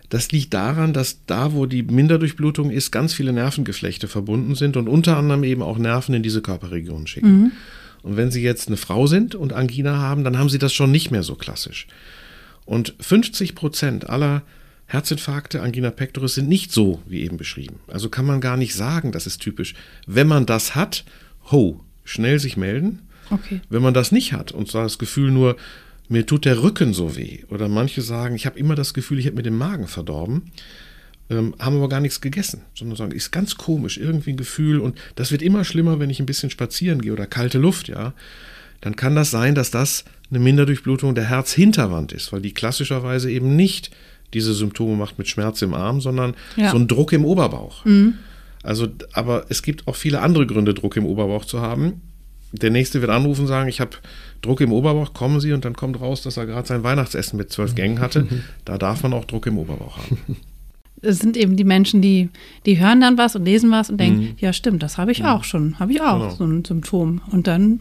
Das 0.09 0.31
liegt 0.31 0.55
daran, 0.55 0.93
dass 0.93 1.25
da, 1.27 1.53
wo 1.53 1.67
die 1.67 1.83
Minderdurchblutung 1.83 2.71
ist, 2.71 2.90
ganz 2.90 3.14
viele 3.14 3.33
Nervengeflechte 3.33 4.07
verbunden 4.07 4.55
sind 4.55 4.77
und 4.77 4.88
unter 4.88 5.17
anderem 5.17 5.45
eben 5.45 5.62
auch 5.62 5.79
Nerven 5.79 6.14
in 6.14 6.23
diese 6.23 6.43
Körperregion 6.43 7.07
schicken. 7.07 7.40
Mhm. 7.40 7.53
Und 8.03 8.17
wenn 8.19 8.31
Sie 8.31 8.43
jetzt 8.43 8.69
eine 8.69 8.77
Frau 8.77 9.07
sind 9.07 9.35
und 9.35 9.55
Angina 9.55 9.99
haben, 9.99 10.25
dann 10.25 10.38
haben 10.38 10.51
Sie 10.51 10.59
das 10.59 10.75
schon 10.75 10.90
nicht 10.90 11.11
mehr 11.11 11.23
so 11.23 11.35
klassisch. 11.37 11.87
Und 12.67 12.95
50 13.01 13.55
Prozent 13.55 14.09
aller 14.11 14.43
Herzinfarkte, 14.87 15.62
Angina 15.62 15.90
pectoris 15.90 16.35
sind 16.35 16.49
nicht 16.49 16.71
so 16.71 17.01
wie 17.07 17.23
eben 17.23 17.38
beschrieben. 17.38 17.81
Also 17.88 18.11
kann 18.11 18.27
man 18.27 18.40
gar 18.40 18.57
nicht 18.57 18.75
sagen, 18.75 19.12
das 19.12 19.27
ist 19.27 19.40
typisch. 19.40 19.75
Wenn 20.07 20.29
man 20.29 20.45
das 20.45 20.75
hat, 20.75 21.05
ho, 21.51 21.81
schnell 22.05 22.38
sich 22.38 22.57
melden. 22.57 23.01
Okay. 23.31 23.61
Wenn 23.69 23.83
man 23.83 23.95
das 23.95 24.13
nicht 24.13 24.33
hat 24.33 24.53
und 24.53 24.71
zwar 24.71 24.85
das 24.85 24.99
Gefühl 24.99 25.31
nur, 25.31 25.57
mir 26.09 26.27
tut 26.27 26.45
der 26.45 26.63
Rücken 26.63 26.93
so 26.93 27.17
weh. 27.17 27.41
Oder 27.49 27.69
manche 27.69 28.03
sagen, 28.03 28.35
ich 28.35 28.47
habe 28.47 28.59
immer 28.59 28.75
das 28.75 28.95
Gefühl, 28.95 29.19
ich 29.19 29.27
habe 29.27 29.37
mir 29.37 29.43
den 29.43 29.57
Magen 29.57 29.87
verdorben, 29.87 30.51
ähm, 31.31 31.55
haben 31.59 31.77
aber 31.77 31.89
gar 31.89 32.01
nichts 32.01 32.21
gegessen, 32.21 32.63
sondern 32.75 32.97
sagen, 32.97 33.13
ist 33.13 33.31
ganz 33.31 33.57
komisch, 33.57 33.97
irgendwie 33.97 34.31
ein 34.31 34.37
Gefühl 34.37 34.81
und 34.81 34.99
das 35.17 35.33
wird 35.33 35.43
immer 35.43 35.65
schlimmer, 35.65 35.99
wenn 35.99 36.11
ich 36.11 36.21
ein 36.21 36.27
bisschen 36.27 36.51
spazieren 36.51 37.01
gehe 37.01 37.13
oder 37.13 37.27
kalte 37.27 37.59
Luft, 37.59 37.89
ja. 37.89 38.13
Dann 38.81 38.97
kann 38.97 39.17
das 39.17 39.31
sein, 39.31 39.55
dass 39.55 39.71
das 39.71 40.05
eine 40.31 40.41
Minderdurchblutung 40.41 41.15
der 41.15 41.25
Herzhinterwand 41.25 42.13
ist, 42.13 42.33
weil 42.33 42.43
die 42.43 42.53
klassischerweise 42.53 43.31
eben 43.31 43.57
nicht 43.57 43.91
diese 44.35 44.53
Symptome 44.53 44.97
macht 44.97 45.17
mit 45.17 45.29
Schmerz 45.29 45.63
im 45.63 45.73
Arm, 45.73 46.01
sondern 46.01 46.35
ja. 46.57 46.71
so 46.71 46.77
ein 46.77 46.89
Druck 46.89 47.13
im 47.13 47.25
Oberbauch. 47.25 47.85
Mhm. 47.87 48.15
Also, 48.63 48.89
aber 49.13 49.47
es 49.49 49.63
gibt 49.63 49.87
auch 49.87 49.97
viele 49.97 50.21
andere 50.21 50.47
Gründe, 50.47 50.75
Druck 50.75 50.97
im 50.97 51.07
Oberbauch 51.07 51.45
zu 51.45 51.61
haben. 51.61 52.01
Der 52.61 52.71
nächste 52.71 53.01
wird 53.01 53.11
anrufen 53.11 53.43
und 53.43 53.47
sagen, 53.49 53.69
ich 53.69 53.81
habe 53.81 53.97
Druck 54.40 54.61
im 54.61 54.73
Oberbauch, 54.73 55.12
kommen 55.12 55.40
Sie 55.40 55.53
und 55.53 55.64
dann 55.64 55.75
kommt 55.75 56.01
raus, 56.01 56.23
dass 56.23 56.37
er 56.37 56.47
gerade 56.47 56.69
sein 56.69 56.83
Weihnachtsessen 56.85 57.37
mit 57.37 57.51
zwölf 57.51 57.75
Gängen 57.75 58.01
hatte. 58.01 58.27
Da 58.64 58.79
darf 58.79 59.03
man 59.03 59.12
auch 59.12 59.25
Druck 59.25 59.47
im 59.47 59.59
Oberbauch 59.59 59.99
haben. 59.99 60.19
Es 61.07 61.19
sind 61.19 61.37
eben 61.37 61.55
die 61.55 61.64
Menschen, 61.64 62.01
die, 62.01 62.31
die 62.64 62.81
hören 62.81 63.03
dann 63.03 63.19
was 63.19 63.37
und 63.37 63.45
lesen 63.45 63.71
was 63.71 63.90
und 63.90 64.01
denken, 64.01 64.21
mhm. 64.21 64.37
ja 64.38 64.55
stimmt, 64.55 64.83
das 64.83 64.97
habe 64.97 65.12
ich 65.12 65.21
mhm. 65.21 65.27
auch 65.27 65.45
schon, 65.45 65.79
habe 65.79 65.93
ich 65.93 66.01
auch 66.01 66.19
genau. 66.19 66.31
so 66.31 66.45
ein 66.45 66.64
Symptom. 66.64 67.21
Und 67.31 67.47
dann 67.47 67.81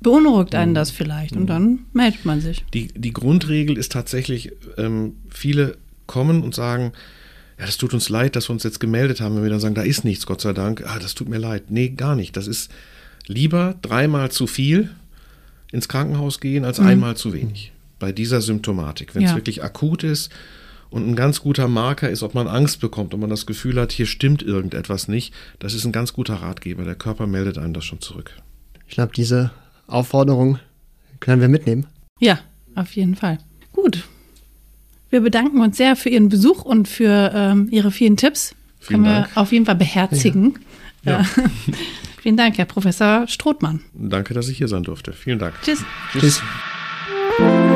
beunruhigt 0.00 0.54
einen 0.54 0.70
mhm. 0.70 0.76
das 0.76 0.92
vielleicht 0.92 1.34
und 1.34 1.42
mhm. 1.42 1.46
dann 1.46 1.78
meldet 1.92 2.24
man 2.24 2.40
sich. 2.40 2.64
Die, 2.72 2.88
die 2.88 3.12
Grundregel 3.12 3.76
ist 3.76 3.90
tatsächlich, 3.90 4.52
ähm, 4.78 5.14
viele 5.28 5.76
kommen 6.06 6.44
und 6.44 6.54
sagen, 6.54 6.92
ja, 7.58 7.66
das 7.66 7.78
tut 7.78 7.94
uns 7.94 8.08
leid, 8.08 8.36
dass 8.36 8.48
wir 8.48 8.52
uns 8.52 8.62
jetzt 8.62 8.80
gemeldet 8.80 9.20
haben, 9.20 9.36
wenn 9.36 9.42
wir 9.42 9.50
dann 9.50 9.60
sagen, 9.60 9.74
da 9.74 9.82
ist 9.82 10.04
nichts, 10.04 10.26
Gott 10.26 10.40
sei 10.40 10.52
Dank, 10.52 10.84
ah, 10.86 10.98
das 11.00 11.14
tut 11.14 11.28
mir 11.28 11.38
leid. 11.38 11.70
Nee, 11.70 11.90
gar 11.90 12.14
nicht. 12.14 12.36
Das 12.36 12.46
ist 12.46 12.70
lieber 13.26 13.74
dreimal 13.82 14.30
zu 14.30 14.46
viel 14.46 14.90
ins 15.70 15.88
Krankenhaus 15.88 16.40
gehen 16.40 16.64
als 16.64 16.80
mhm. 16.80 16.86
einmal 16.86 17.16
zu 17.16 17.32
wenig 17.32 17.72
bei 17.98 18.10
dieser 18.10 18.40
Symptomatik. 18.40 19.14
Wenn 19.14 19.24
es 19.24 19.34
wirklich 19.36 19.62
akut 19.62 20.02
ist 20.02 20.30
und 20.90 21.08
ein 21.08 21.14
ganz 21.14 21.40
guter 21.40 21.68
Marker 21.68 22.10
ist, 22.10 22.24
ob 22.24 22.34
man 22.34 22.48
Angst 22.48 22.80
bekommt, 22.80 23.14
ob 23.14 23.20
man 23.20 23.30
das 23.30 23.46
Gefühl 23.46 23.80
hat, 23.80 23.92
hier 23.92 24.06
stimmt 24.06 24.42
irgendetwas 24.42 25.06
nicht, 25.06 25.32
das 25.60 25.72
ist 25.72 25.84
ein 25.84 25.92
ganz 25.92 26.12
guter 26.12 26.34
Ratgeber. 26.34 26.84
Der 26.84 26.96
Körper 26.96 27.28
meldet 27.28 27.58
einem 27.58 27.74
das 27.74 27.84
schon 27.84 28.00
zurück. 28.00 28.32
Ich 28.88 28.94
glaube, 28.94 29.12
diese 29.14 29.52
Aufforderung 29.86 30.58
können 31.20 31.40
wir 31.40 31.48
mitnehmen. 31.48 31.86
Ja, 32.18 32.40
auf 32.74 32.92
jeden 32.96 33.14
Fall. 33.14 33.38
Gut. 33.70 34.02
Wir 35.10 35.20
bedanken 35.20 35.60
uns 35.60 35.76
sehr 35.76 35.94
für 35.94 36.08
Ihren 36.08 36.28
Besuch 36.28 36.64
und 36.64 36.88
für 36.88 37.30
ähm, 37.32 37.68
Ihre 37.70 37.92
vielen 37.92 38.16
Tipps. 38.16 38.56
Vielen 38.80 39.04
können 39.04 39.14
Dank. 39.14 39.36
wir 39.36 39.42
auf 39.42 39.52
jeden 39.52 39.64
Fall 39.64 39.76
beherzigen. 39.76 40.58
Ja. 41.04 41.20
ja. 41.20 41.26
Vielen 42.22 42.36
Dank, 42.36 42.56
Herr 42.56 42.66
Professor 42.66 43.26
Strothmann. 43.26 43.80
Danke, 43.94 44.32
dass 44.32 44.48
ich 44.48 44.56
hier 44.56 44.68
sein 44.68 44.84
durfte. 44.84 45.12
Vielen 45.12 45.40
Dank. 45.40 45.54
Tschüss. 45.62 45.84
Tschüss. 46.12 46.40
Tschüss. 47.36 47.71